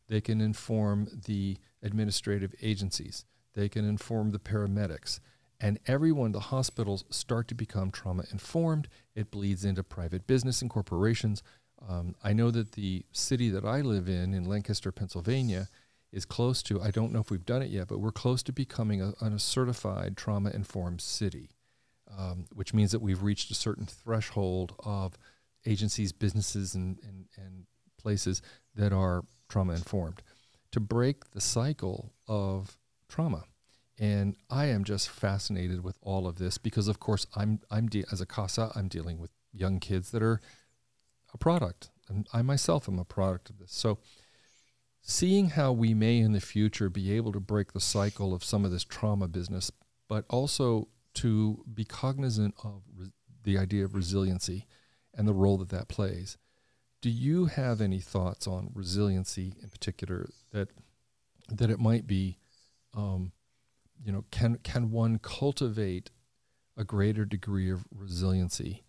[0.09, 3.24] They can inform the administrative agencies.
[3.55, 5.20] They can inform the paramedics.
[5.61, 8.89] And everyone, the hospitals, start to become trauma informed.
[9.14, 11.43] It bleeds into private business and corporations.
[11.89, 15.68] Um, I know that the city that I live in, in Lancaster, Pennsylvania,
[16.12, 18.53] is close to, I don't know if we've done it yet, but we're close to
[18.53, 21.51] becoming a, a certified trauma informed city,
[22.16, 25.16] um, which means that we've reached a certain threshold of
[25.64, 27.64] agencies, businesses, and, and, and
[27.97, 28.43] places
[28.74, 30.22] that are trauma informed
[30.70, 32.76] to break the cycle of
[33.09, 33.45] trauma.
[33.99, 38.05] And I am just fascinated with all of this because, of course, I'm I'm de-
[38.11, 40.41] as a CASA, I'm dealing with young kids that are
[41.33, 41.91] a product.
[42.09, 43.72] And I myself am a product of this.
[43.72, 43.99] So,
[45.01, 48.64] seeing how we may in the future be able to break the cycle of some
[48.64, 49.70] of this trauma business,
[50.09, 53.12] but also to be cognizant of re-
[53.43, 54.66] the idea of resiliency
[55.14, 56.39] and the role that that plays.
[57.01, 60.68] Do you have any thoughts on resiliency in particular that
[61.49, 62.39] that it might be,
[62.95, 63.33] um,
[64.03, 66.11] you know, can can one cultivate
[66.76, 68.85] a greater degree of resiliency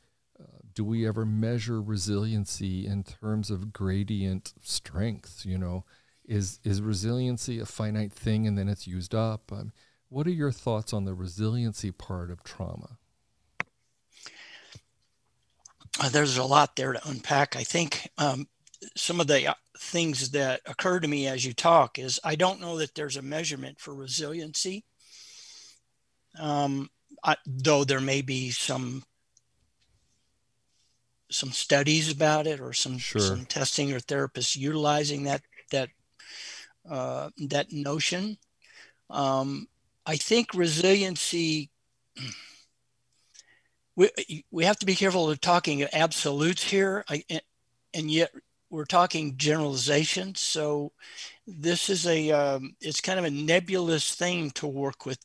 [0.73, 5.45] do we ever measure resiliency in terms of gradient strength?
[5.45, 5.85] You know,
[6.25, 9.51] is is resiliency a finite thing and then it's used up?
[9.51, 9.71] Um,
[10.09, 12.97] what are your thoughts on the resiliency part of trauma?
[15.99, 17.55] Uh, there's a lot there to unpack.
[17.55, 18.47] I think um,
[18.95, 22.61] some of the uh, things that occur to me as you talk is I don't
[22.61, 24.85] know that there's a measurement for resiliency.
[26.39, 26.89] Um,
[27.23, 29.03] I, though there may be some
[31.33, 33.21] some studies about it or some Sure.
[33.21, 35.89] some testing or therapists utilizing that that
[36.89, 38.37] uh, that notion.
[39.09, 39.67] Um,
[40.05, 41.69] I think resiliency.
[43.95, 44.09] We,
[44.49, 47.23] we have to be careful of talking absolutes here, I,
[47.93, 48.31] and yet
[48.73, 50.39] we're talking generalizations.
[50.41, 50.91] So
[51.45, 55.19] this is a um, it's kind of a nebulous thing to work with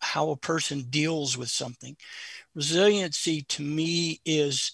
[0.00, 1.96] how a person deals with something.
[2.54, 4.72] Resiliency to me is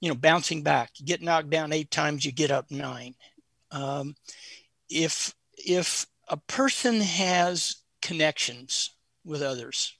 [0.00, 0.90] you know bouncing back.
[0.98, 3.14] You get knocked down eight times, you get up nine.
[3.70, 4.14] Um,
[4.88, 8.94] if if a person has connections
[9.24, 9.96] with others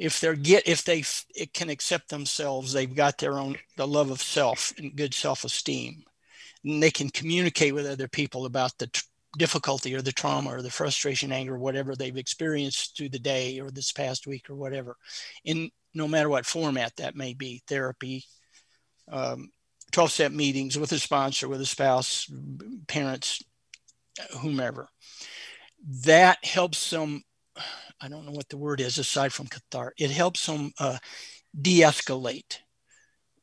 [0.00, 4.10] if they're get if they it can accept themselves they've got their own the love
[4.10, 6.02] of self and good self-esteem
[6.64, 9.02] and they can communicate with other people about the t-
[9.38, 13.70] difficulty or the trauma or the frustration anger whatever they've experienced through the day or
[13.70, 14.96] this past week or whatever
[15.44, 18.24] in no matter what format that may be therapy
[19.10, 19.50] um,
[19.92, 22.30] 12 step meetings with a sponsor with a spouse
[22.86, 23.42] parents
[24.40, 24.88] whomever
[26.04, 27.22] that helps them
[28.00, 30.98] i don't know what the word is aside from cathar it helps them uh,
[31.60, 32.58] de-escalate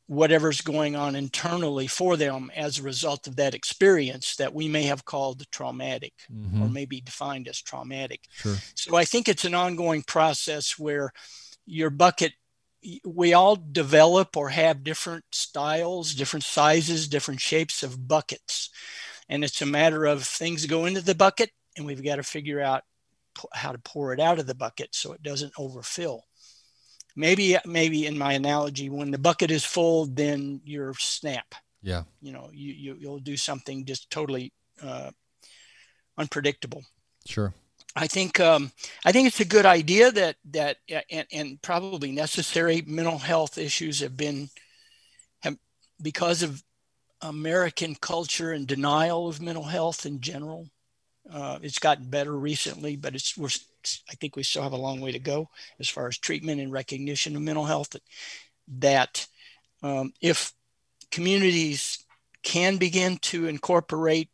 [0.08, 4.84] whatever's going on internally for them as a result of that experience that we may
[4.84, 6.62] have called traumatic Mhm.
[6.62, 8.56] or maybe defined as traumatic Sure.
[8.74, 11.12] so I think it's an ongoing process where
[11.66, 12.32] your bucket,
[13.06, 18.70] we all develop or have different styles, different sizes, different shapes of buckets.
[19.30, 22.62] And it's a matter of things go into the bucket and we've got to figure
[22.62, 22.84] out
[23.54, 26.24] how to pour it out of the bucket so it doesn't overfill.
[27.16, 32.04] Maybe, maybe in my analogy, when the bucket is full, then you're snap Yeah.
[32.22, 35.12] you know you, you you'll do something just totally uh,
[36.18, 36.84] unpredictable
[37.26, 37.54] Sure.
[37.98, 38.72] I think um,
[39.06, 40.78] i think it's a good idea that that
[41.10, 42.84] and, and probably necessary.
[42.86, 44.50] Mental health issues have been
[45.42, 45.58] have
[46.02, 46.64] because of
[47.22, 50.70] american culture and denial of mental health in general
[51.32, 53.50] uh, it's gotten better recently but it's we're
[54.10, 56.72] i think we still have a long way to go as far as treatment and
[56.72, 57.96] recognition of mental health
[58.68, 59.26] that
[59.82, 60.54] um, if
[61.12, 62.06] communities
[62.44, 64.30] can begin to incorporate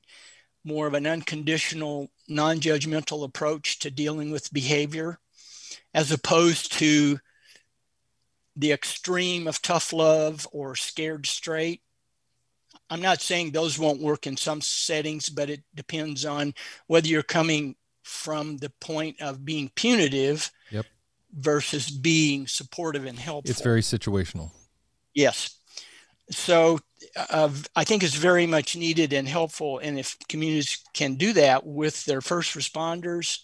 [0.63, 5.19] more of an unconditional, non judgmental approach to dealing with behavior,
[5.93, 7.19] as opposed to
[8.55, 11.81] the extreme of tough love or scared straight.
[12.89, 16.53] I'm not saying those won't work in some settings, but it depends on
[16.87, 20.85] whether you're coming from the point of being punitive Yep.
[21.33, 23.49] versus being supportive and helpful.
[23.49, 24.51] It's very situational.
[25.13, 25.57] Yes.
[26.29, 26.79] So
[27.15, 29.79] uh, I think is very much needed and helpful.
[29.79, 33.39] And if communities can do that with their first responders,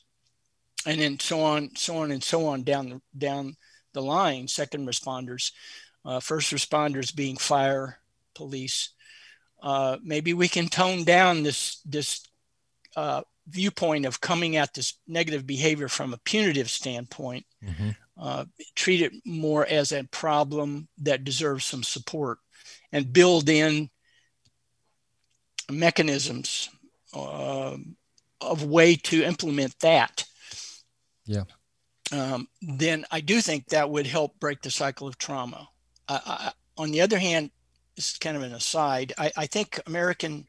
[0.85, 3.55] and then so on, so on, and so on down the down
[3.93, 5.51] the line, second responders,
[6.05, 7.99] uh, first responders being fire,
[8.35, 8.89] police.
[9.61, 12.25] Uh, maybe we can tone down this this
[12.95, 17.95] uh, viewpoint of coming at this negative behavior from a punitive standpoint Mhm.
[18.17, 18.45] uh,
[18.75, 22.37] treat it more as a problem that deserves some support
[22.91, 23.89] and build in
[25.69, 26.69] mechanisms
[27.13, 27.77] uh,
[28.41, 30.25] of way to implement that.
[31.25, 31.43] Yeah.
[32.11, 35.69] um, then i do think that would help break the cycle of trauma.
[36.07, 37.51] I, I, on the other hand
[37.95, 40.47] this is kind of an aside I, I think american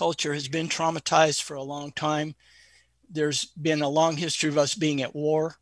[0.00, 2.34] culture has been traumatized for a long time.
[3.10, 5.56] There's been a long history of us being at war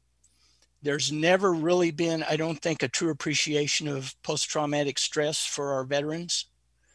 [0.83, 5.72] there's never really been, I don't think, a true appreciation of post traumatic stress for
[5.72, 6.47] our veterans.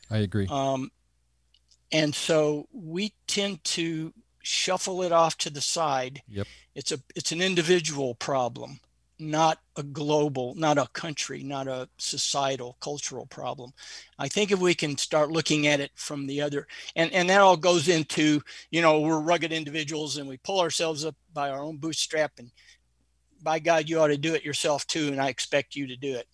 [0.10, 0.48] I agree.
[0.50, 0.92] Um,
[1.92, 6.22] and so we tend to shuffle it off to the side.
[6.28, 6.48] Yep.
[6.76, 8.80] It's a it's an individual problem,
[9.20, 13.74] not a global, not a country, not a societal, cultural problem.
[14.18, 17.42] I think if we can start looking at it from the other, and and that
[17.42, 21.62] all goes into you know we're rugged individuals and we pull ourselves up by our
[21.62, 22.52] own bootstrap and
[23.44, 26.16] by God, you ought to do it yourself too, and I expect you to do
[26.16, 26.28] it.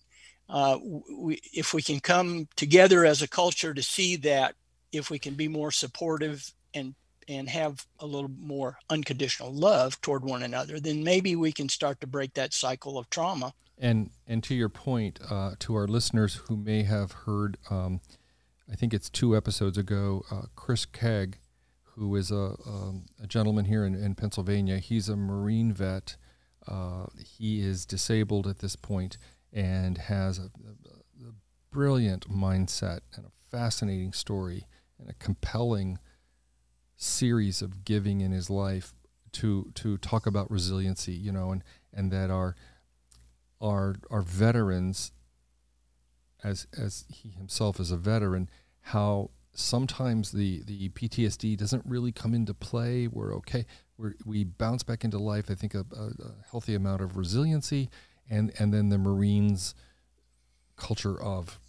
[0.48, 0.78] Uh,
[1.16, 4.54] we, if we can come together as a culture to see that,
[4.92, 6.94] if we can be more supportive and
[7.28, 12.00] and have a little more unconditional love toward one another, then maybe we can start
[12.00, 13.52] to break that cycle of trauma.
[13.78, 18.00] And and to your point, uh, to our listeners who may have heard, um,
[18.70, 21.34] I think it's two episodes ago, uh, Chris Kegg,
[21.94, 24.78] who is a, um, a gentleman here in, in Pennsylvania.
[24.78, 26.16] He's a Marine vet.
[26.68, 29.16] Uh, he is disabled at this point
[29.52, 31.32] and has a, a, a
[31.70, 34.66] brilliant mindset and a fascinating story
[34.98, 35.98] and a compelling
[36.96, 38.92] series of giving in his life
[39.32, 42.54] to to talk about resiliency, you know, and and that our
[43.60, 45.12] our our veterans
[46.42, 48.48] as as he himself is a veteran,
[48.80, 53.06] how sometimes the the PTSD doesn't really come into play.
[53.06, 53.66] We're okay.
[54.00, 55.50] We we bounce back into life.
[55.50, 57.90] I think a, a, a, healthy amount of resiliency,
[58.28, 59.74] and and then the Marines
[60.76, 61.60] culture of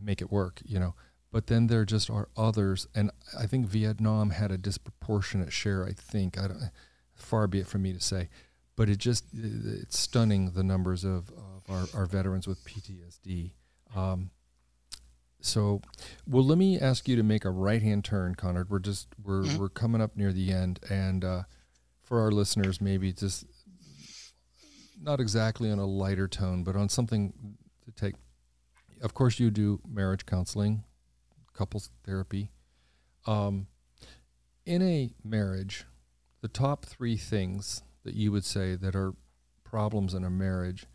[0.00, 0.60] make it work.
[0.64, 0.94] You know,
[1.32, 5.84] but then there just are others, and I think Vietnam had a disproportionate share.
[5.84, 6.70] I think I don't.
[7.14, 8.30] Far be it from me to say,
[8.76, 13.52] but it just it's stunning the numbers of, of our, our veterans with PTSD.
[13.94, 14.30] Um,
[15.42, 15.80] so,
[16.26, 18.70] well, let me ask you to make a right hand turn, Connard.
[18.70, 19.58] We're just we're mm-hmm.
[19.58, 21.42] we're coming up near the end, and uh,
[22.10, 23.46] for our listeners, maybe just
[25.00, 27.32] not exactly on a lighter tone, but on something
[27.84, 28.16] to take.
[29.00, 30.82] Of course, you do marriage counseling,
[31.54, 32.50] couples therapy.
[33.28, 33.68] Um,
[34.66, 35.86] in a marriage,
[36.40, 39.12] the top three things that you would say that are
[39.62, 40.86] problems in a marriage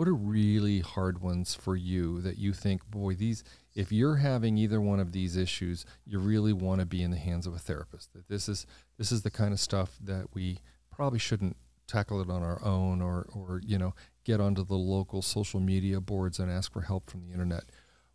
[0.00, 3.44] what are really hard ones for you that you think boy these
[3.74, 7.18] if you're having either one of these issues, you really want to be in the
[7.18, 8.14] hands of a therapist.
[8.14, 8.64] That this is
[8.96, 11.54] this is the kind of stuff that we probably shouldn't
[11.86, 13.94] tackle it on our own or or you know
[14.24, 17.64] get onto the local social media boards and ask for help from the internet.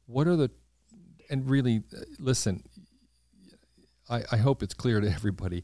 [0.08, 0.50] What are the
[1.30, 2.64] and really uh, listen,
[4.10, 5.64] I, I hope it's clear to everybody.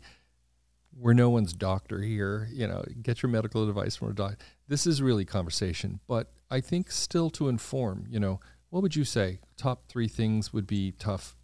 [0.95, 2.47] We're no one's doctor here.
[2.51, 4.37] You know, get your medical advice from a doctor.
[4.71, 8.05] This is really conversation, but I think still to inform.
[8.09, 9.41] You know, what would you say?
[9.57, 11.35] Top three things would be tough.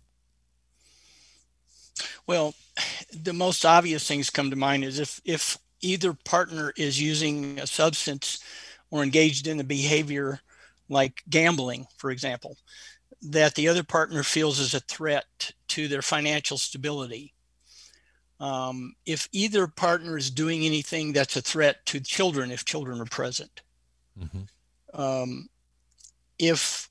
[2.26, 2.56] Well,
[3.12, 7.68] the most obvious things come to mind is if if either partner is using a
[7.68, 8.42] substance
[8.92, 10.40] or engaged in a behavior
[10.88, 12.56] like gambling, for example,
[13.22, 17.34] that the other partner feels as a threat to their financial stability.
[18.40, 23.06] Um, if either partner is doing anything that's a threat to children, if children are
[23.06, 23.62] present.
[24.20, 25.00] Mm-hmm.
[25.00, 25.50] Um,
[26.40, 26.90] if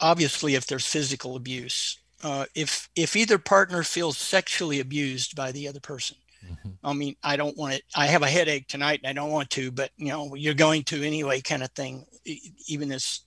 [0.00, 5.68] obviously if there's physical abuse uh, if if either partner feels sexually abused by the
[5.68, 6.70] other person mm-hmm.
[6.84, 9.50] i mean i don't want it i have a headache tonight and i don't want
[9.50, 12.04] to but you know you're going to anyway kind of thing
[12.66, 13.20] even as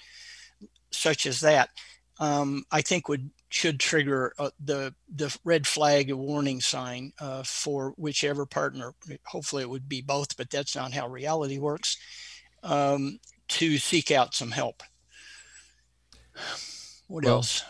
[0.91, 1.69] such as that
[2.19, 7.43] um, i think would should trigger uh, the the red flag a warning sign uh,
[7.43, 8.93] for whichever partner
[9.25, 11.97] hopefully it would be both but that's not how reality works
[12.63, 14.81] um, to seek out some help
[17.07, 17.63] what well, else?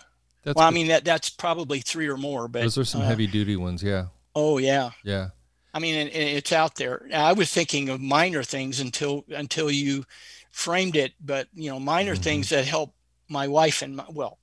[0.45, 0.61] well, good.
[0.61, 3.55] I mean that that's probably three or more, but those are some uh, heavy duty
[3.55, 3.83] ones.
[3.83, 4.05] Yeah.
[4.35, 4.91] Oh yeah.
[5.03, 5.29] Yeah.
[5.73, 7.07] I mean, it's out there.
[7.13, 10.05] I was thinking of minor things until until you
[10.51, 12.21] framed it, but you know, minor mm-hmm.
[12.21, 12.93] things that help
[13.27, 14.37] my wife and my, well,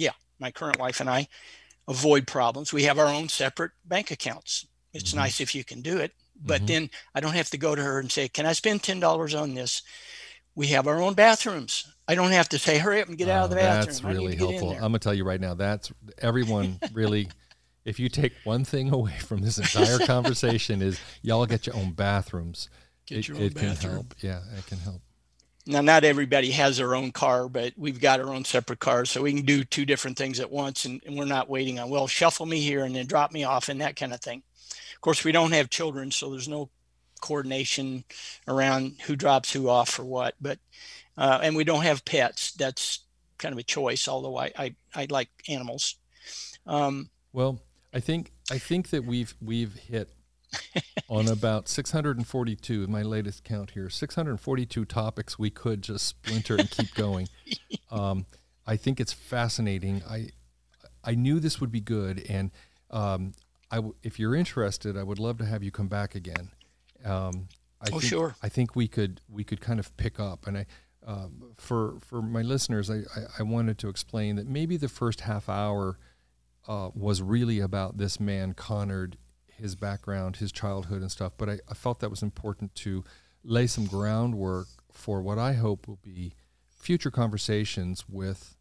[0.00, 1.28] yeah, my current wife and I
[1.86, 2.72] avoid problems.
[2.72, 4.66] We have our own separate bank accounts.
[4.92, 5.20] It's mm-hmm.
[5.20, 6.66] nice if you can do it, but mm-hmm.
[6.66, 9.34] then I don't have to go to her and say, "Can I spend ten dollars
[9.34, 9.82] on this?"
[10.56, 11.86] We have our own bathrooms.
[12.08, 13.86] I don't have to say, hurry up and get out of the bathroom.
[13.86, 14.72] That's really helpful.
[14.72, 17.28] I'm going to tell you right now, that's everyone really,
[17.84, 21.92] if you take one thing away from this entire conversation is y'all get your own
[21.92, 22.68] bathrooms.
[23.06, 23.76] Get it, your own it bathroom.
[23.76, 24.14] can help.
[24.18, 25.02] Yeah, it can help.
[25.66, 29.22] Now, not everybody has their own car, but we've got our own separate cars, so
[29.22, 32.06] we can do two different things at once, and, and we're not waiting on, well,
[32.06, 34.42] shuffle me here and then drop me off and that kind of thing.
[34.94, 36.70] Of course, we don't have children, so there's no
[37.20, 38.04] coordination
[38.48, 40.34] around who drops who off or what.
[40.40, 40.58] But
[41.16, 42.52] uh, and we don't have pets.
[42.52, 43.00] That's
[43.38, 44.08] kind of a choice.
[44.08, 45.96] Although I I, I like animals.
[46.66, 47.60] Um, well,
[47.92, 50.10] I think I think that we've we've hit
[51.08, 56.94] on about 642 my latest count here 642 topics we could just splinter and keep
[56.94, 57.28] going.
[57.92, 58.26] Um,
[58.68, 60.00] i think it's fascinating.
[60.08, 60.28] I
[61.02, 62.52] i knew this would be good and
[62.90, 63.32] um,
[63.68, 66.50] I w- if you're interested i would love to have you come back again.
[67.04, 67.48] Um,
[67.80, 68.36] I oh, think, sure.
[68.42, 70.66] I think we could we could kind of pick up, and I
[71.06, 75.22] um, for for my listeners, I, I, I, wanted to explain that maybe the first
[75.22, 75.98] half hour
[76.68, 79.16] uh, was really about this man Connard,
[79.60, 81.32] his background, his childhood, and stuff.
[81.38, 83.04] But I, I felt that was important to
[83.44, 86.34] lay some groundwork for what I hope will be
[86.68, 88.56] future conversations with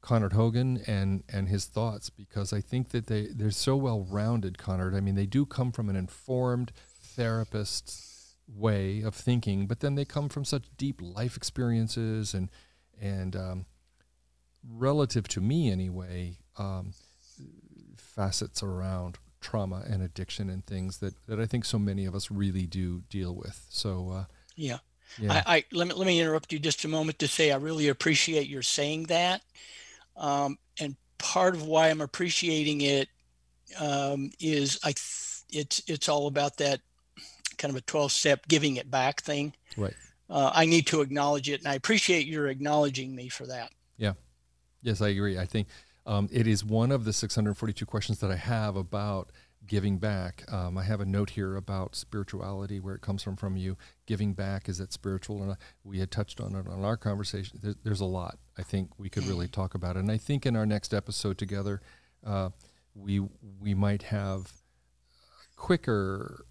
[0.00, 4.58] Connard Hogan and and his thoughts because I think that they they're so well rounded,
[4.58, 4.94] Connard.
[4.94, 10.04] I mean, they do come from an informed therapist's way of thinking, but then they
[10.04, 12.50] come from such deep life experiences and
[13.00, 13.66] and um,
[14.68, 16.92] relative to me anyway, um,
[17.96, 22.30] facets around trauma and addiction and things that, that I think so many of us
[22.30, 23.66] really do deal with.
[23.68, 24.24] So uh,
[24.56, 24.78] yeah.
[25.18, 25.42] Yeah.
[25.46, 27.88] I, I, let me let me interrupt you just a moment to say I really
[27.88, 29.42] appreciate your saying that,
[30.16, 33.08] um, and part of why I'm appreciating it
[33.78, 36.80] um, is I th- it's it's all about that
[37.58, 39.52] kind of a 12 step giving it back thing.
[39.76, 39.94] Right.
[40.30, 43.70] uh, I need to acknowledge it, and I appreciate your acknowledging me for that.
[43.98, 44.14] Yeah,
[44.82, 45.38] yes, I agree.
[45.38, 45.68] I think
[46.06, 49.30] um, it is one of the 642 questions that I have about
[49.66, 50.44] giving back.
[50.52, 53.76] Um, I have a note here about spirituality, where it comes from from you.
[54.06, 57.60] Giving back is that spiritual, and we had touched on it on our conversation.
[57.62, 60.56] There, there's a lot I think we could really talk about, and I think in
[60.56, 61.80] our next episode together,
[62.26, 62.50] uh,
[62.94, 63.20] we
[63.60, 64.52] we might have
[65.56, 66.44] quicker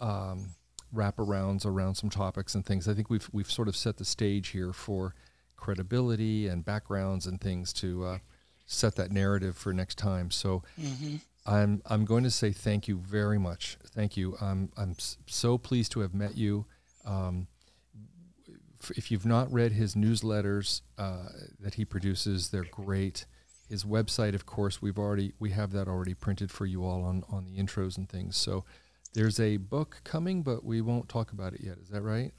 [0.00, 0.50] um,
[0.94, 2.88] wraparounds around some topics and things.
[2.88, 5.14] I think we've we've sort of set the stage here for
[5.56, 8.18] credibility and backgrounds and things to uh,
[8.68, 10.30] set that narrative for next time.
[10.30, 10.62] So.
[10.80, 11.16] Mm-hmm.
[11.46, 13.78] I'm I'm going to say thank you very much.
[13.82, 14.36] Thank you.
[14.38, 14.94] I'm I'm
[15.26, 16.66] so pleased to have met you.
[17.06, 17.46] Um,
[18.96, 23.24] if you've not read his newsletters uh, that he produces, they're great.
[23.68, 27.24] His website, of course, we've already we have that already printed for you all on
[27.30, 28.36] on the intros and things.
[28.36, 28.66] So
[29.14, 31.78] there's a book coming, but we won't talk about it yet.
[31.78, 32.32] Is that right?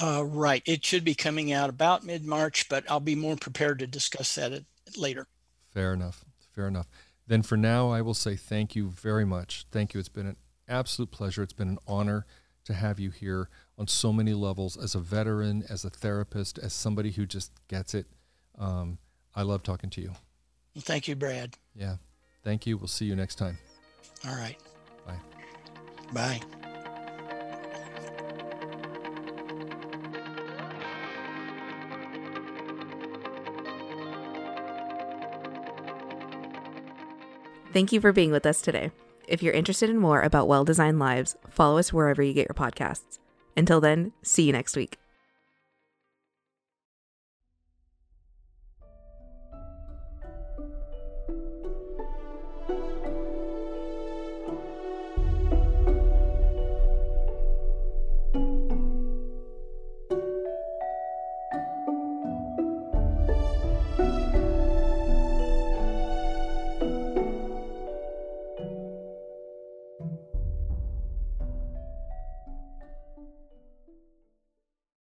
[0.00, 0.62] Uh, right.
[0.66, 4.34] It should be coming out about mid March, but I'll be more prepared to discuss
[4.36, 4.64] that
[4.96, 5.26] later.
[5.72, 6.24] Fair enough.
[6.54, 6.86] Fair enough.
[7.26, 9.66] Then for now, I will say thank you very much.
[9.70, 10.00] Thank you.
[10.00, 10.36] It's been an
[10.68, 11.42] absolute pleasure.
[11.42, 12.26] It's been an honor
[12.64, 16.72] to have you here on so many levels as a veteran, as a therapist, as
[16.72, 18.06] somebody who just gets it.
[18.58, 18.98] Um,
[19.34, 20.12] I love talking to you.
[20.74, 21.56] Well, thank you, Brad.
[21.74, 21.96] Yeah.
[22.44, 22.76] Thank you.
[22.76, 23.58] We'll see you next time.
[24.26, 24.56] All right.
[25.06, 25.20] Bye.
[26.12, 26.61] Bye.
[37.72, 38.90] Thank you for being with us today.
[39.26, 42.54] If you're interested in more about well designed lives, follow us wherever you get your
[42.54, 43.18] podcasts.
[43.56, 45.01] Until then, see you next week.